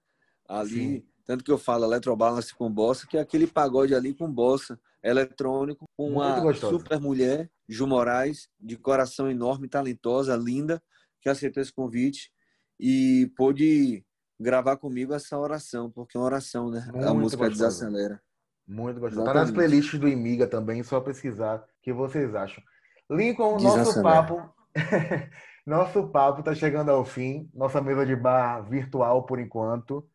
Ali, 0.48 0.98
Sim. 0.98 1.06
tanto 1.24 1.44
que 1.44 1.50
eu 1.50 1.58
falo 1.58 1.84
eletrobalance 1.84 2.54
com 2.54 2.70
bossa, 2.70 3.06
que 3.06 3.16
é 3.16 3.20
aquele 3.20 3.46
pagode 3.46 3.94
ali 3.94 4.14
com 4.14 4.30
bossa, 4.30 4.78
eletrônico, 5.02 5.84
com 5.96 6.12
uma 6.12 6.54
super 6.54 6.98
mulher, 6.98 7.50
Ju 7.68 7.86
Moraes, 7.86 8.48
de 8.58 8.76
coração 8.76 9.30
enorme, 9.30 9.68
talentosa, 9.68 10.34
linda, 10.36 10.82
que 11.20 11.28
aceitou 11.28 11.62
esse 11.62 11.72
convite 11.72 12.32
e 12.80 13.30
pôde 13.36 14.04
gravar 14.40 14.76
comigo 14.76 15.14
essa 15.14 15.38
oração, 15.38 15.90
porque 15.90 16.16
é 16.16 16.20
uma 16.20 16.26
oração, 16.26 16.70
né? 16.70 16.88
Muito 16.92 17.06
a 17.06 17.14
música 17.14 17.48
gostosa. 17.48 17.68
desacelera. 17.68 18.22
Muito 18.66 19.00
gostoso. 19.00 19.24
Tá 19.24 19.34
nas 19.34 19.50
playlists 19.50 19.98
do 19.98 20.08
Imiga 20.08 20.46
também, 20.46 20.82
só 20.82 21.00
pesquisar 21.00 21.56
o 21.56 21.82
que 21.82 21.92
vocês 21.92 22.34
acham. 22.34 22.62
Lincoln, 23.10 23.58
nosso 23.60 24.02
papo. 24.02 24.42
nosso 25.66 26.08
papo 26.08 26.42
tá 26.42 26.54
chegando 26.54 26.90
ao 26.90 27.04
fim. 27.04 27.48
Nossa 27.52 27.80
mesa 27.80 28.06
de 28.06 28.16
bar 28.16 28.62
virtual 28.62 29.24
por 29.24 29.38
enquanto. 29.38 30.06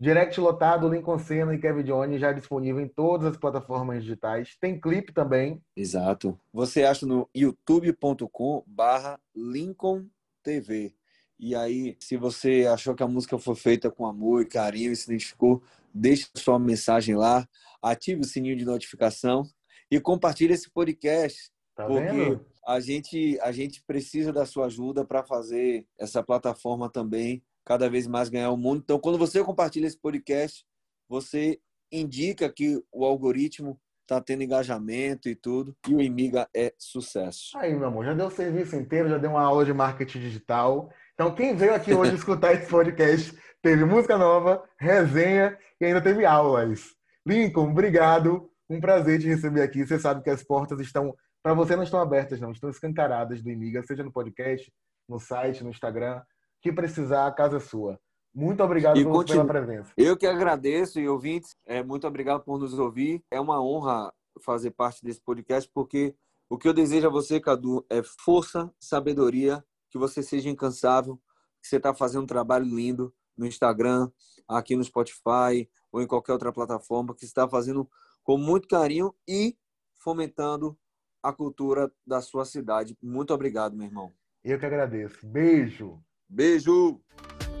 Direct 0.00 0.40
lotado, 0.40 0.88
Lincoln 0.88 1.18
Senna 1.18 1.54
e 1.54 1.58
Kevin 1.58 1.82
Jones 1.82 2.18
já 2.18 2.32
disponível 2.32 2.80
em 2.80 2.88
todas 2.88 3.26
as 3.26 3.36
plataformas 3.36 4.02
digitais. 4.02 4.56
Tem 4.58 4.80
clipe 4.80 5.12
também. 5.12 5.62
Exato. 5.76 6.40
Você 6.54 6.84
acha 6.84 7.04
no 7.04 7.28
youtube.com 7.36 8.64
barra 8.66 9.20
Lincoln 9.36 10.06
TV. 10.42 10.94
E 11.38 11.54
aí, 11.54 11.98
se 12.00 12.16
você 12.16 12.66
achou 12.66 12.94
que 12.94 13.02
a 13.02 13.08
música 13.08 13.38
foi 13.38 13.54
feita 13.54 13.90
com 13.90 14.06
amor 14.06 14.40
e 14.40 14.46
carinho 14.46 14.90
e 14.90 14.96
se 14.96 15.04
identificou, 15.10 15.62
deixe 15.92 16.28
sua 16.34 16.58
mensagem 16.58 17.14
lá 17.14 17.46
ative 17.82 18.20
o 18.20 18.24
sininho 18.24 18.56
de 18.56 18.64
notificação 18.64 19.42
e 19.90 20.00
compartilhe 20.00 20.54
esse 20.54 20.70
podcast. 20.70 21.50
Tá 21.74 21.86
porque 21.86 22.10
vendo? 22.10 22.46
a 22.66 22.80
gente, 22.80 23.38
a 23.40 23.52
gente 23.52 23.82
precisa 23.86 24.32
da 24.32 24.46
sua 24.46 24.66
ajuda 24.66 25.04
para 25.04 25.24
fazer 25.24 25.86
essa 25.98 26.22
plataforma 26.22 26.90
também 26.90 27.42
cada 27.64 27.88
vez 27.88 28.06
mais 28.06 28.28
ganhar 28.28 28.50
o 28.50 28.56
mundo. 28.56 28.80
Então, 28.82 28.98
quando 28.98 29.18
você 29.18 29.42
compartilha 29.42 29.86
esse 29.86 29.98
podcast, 29.98 30.64
você 31.08 31.58
indica 31.92 32.52
que 32.52 32.80
o 32.92 33.04
algoritmo 33.04 33.78
está 34.02 34.20
tendo 34.20 34.42
engajamento 34.42 35.28
e 35.28 35.36
tudo, 35.36 35.76
e 35.88 35.94
o 35.94 36.00
Imiga 36.00 36.48
é 36.54 36.74
sucesso. 36.76 37.56
Aí, 37.56 37.72
meu 37.74 37.86
amor, 37.86 38.04
já 38.04 38.12
deu 38.12 38.26
o 38.26 38.30
serviço 38.30 38.74
inteiro, 38.74 39.08
já 39.08 39.18
deu 39.18 39.30
uma 39.30 39.42
aula 39.42 39.64
de 39.64 39.72
marketing 39.72 40.20
digital. 40.20 40.90
Então, 41.14 41.34
quem 41.34 41.54
veio 41.54 41.74
aqui 41.74 41.94
hoje 41.94 42.14
escutar 42.16 42.52
esse 42.54 42.68
podcast 42.68 43.36
teve 43.62 43.84
música 43.84 44.18
nova, 44.18 44.64
resenha 44.78 45.56
e 45.80 45.84
ainda 45.84 46.00
teve 46.00 46.24
aulas. 46.24 46.96
Lincoln, 47.30 47.70
obrigado. 47.70 48.50
Um 48.68 48.80
prazer 48.80 49.20
te 49.20 49.28
receber 49.28 49.62
aqui. 49.62 49.86
Você 49.86 50.00
sabe 50.00 50.20
que 50.20 50.30
as 50.30 50.42
portas 50.42 50.80
estão, 50.80 51.14
para 51.40 51.54
você, 51.54 51.76
não 51.76 51.84
estão 51.84 52.00
abertas, 52.00 52.40
não, 52.40 52.50
estão 52.50 52.68
escancaradas 52.68 53.40
do 53.40 53.48
Imiga, 53.48 53.84
seja 53.84 54.02
no 54.02 54.10
podcast, 54.10 54.68
no 55.08 55.20
site, 55.20 55.62
no 55.62 55.70
Instagram. 55.70 56.20
Que 56.60 56.72
precisar, 56.72 57.28
a 57.28 57.32
casa 57.32 57.58
é 57.58 57.60
sua. 57.60 58.00
Muito 58.34 58.60
obrigado 58.64 58.98
e 58.98 59.04
pela 59.04 59.46
presença. 59.46 59.92
Eu 59.96 60.16
que 60.16 60.26
agradeço 60.26 60.98
e 60.98 61.08
ouvintes, 61.08 61.54
é, 61.66 61.84
muito 61.84 62.04
obrigado 62.04 62.42
por 62.42 62.58
nos 62.58 62.76
ouvir. 62.76 63.22
É 63.30 63.38
uma 63.38 63.62
honra 63.62 64.12
fazer 64.44 64.72
parte 64.72 65.04
desse 65.04 65.20
podcast, 65.20 65.70
porque 65.72 66.16
o 66.48 66.58
que 66.58 66.66
eu 66.66 66.74
desejo 66.74 67.06
a 67.06 67.10
você, 67.10 67.38
Cadu, 67.38 67.86
é 67.88 68.02
força, 68.24 68.72
sabedoria, 68.80 69.64
que 69.88 69.98
você 69.98 70.20
seja 70.20 70.48
incansável, 70.48 71.16
que 71.62 71.68
você 71.68 71.76
está 71.76 71.94
fazendo 71.94 72.24
um 72.24 72.26
trabalho 72.26 72.64
lindo 72.64 73.14
no 73.40 73.46
Instagram, 73.46 74.10
aqui 74.46 74.76
no 74.76 74.84
Spotify, 74.84 75.68
ou 75.90 76.02
em 76.02 76.06
qualquer 76.06 76.34
outra 76.34 76.52
plataforma, 76.52 77.14
que 77.14 77.24
está 77.24 77.48
fazendo 77.48 77.88
com 78.22 78.36
muito 78.36 78.68
carinho 78.68 79.14
e 79.26 79.56
fomentando 79.94 80.78
a 81.22 81.32
cultura 81.32 81.90
da 82.06 82.20
sua 82.20 82.44
cidade. 82.44 82.96
Muito 83.02 83.32
obrigado, 83.32 83.76
meu 83.76 83.86
irmão. 83.86 84.12
Eu 84.44 84.58
que 84.58 84.66
agradeço. 84.66 85.26
Beijo. 85.26 86.02
Beijo! 86.28 87.00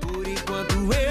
Por 0.00 0.26
enquanto 0.26 0.92
eu 0.92 1.09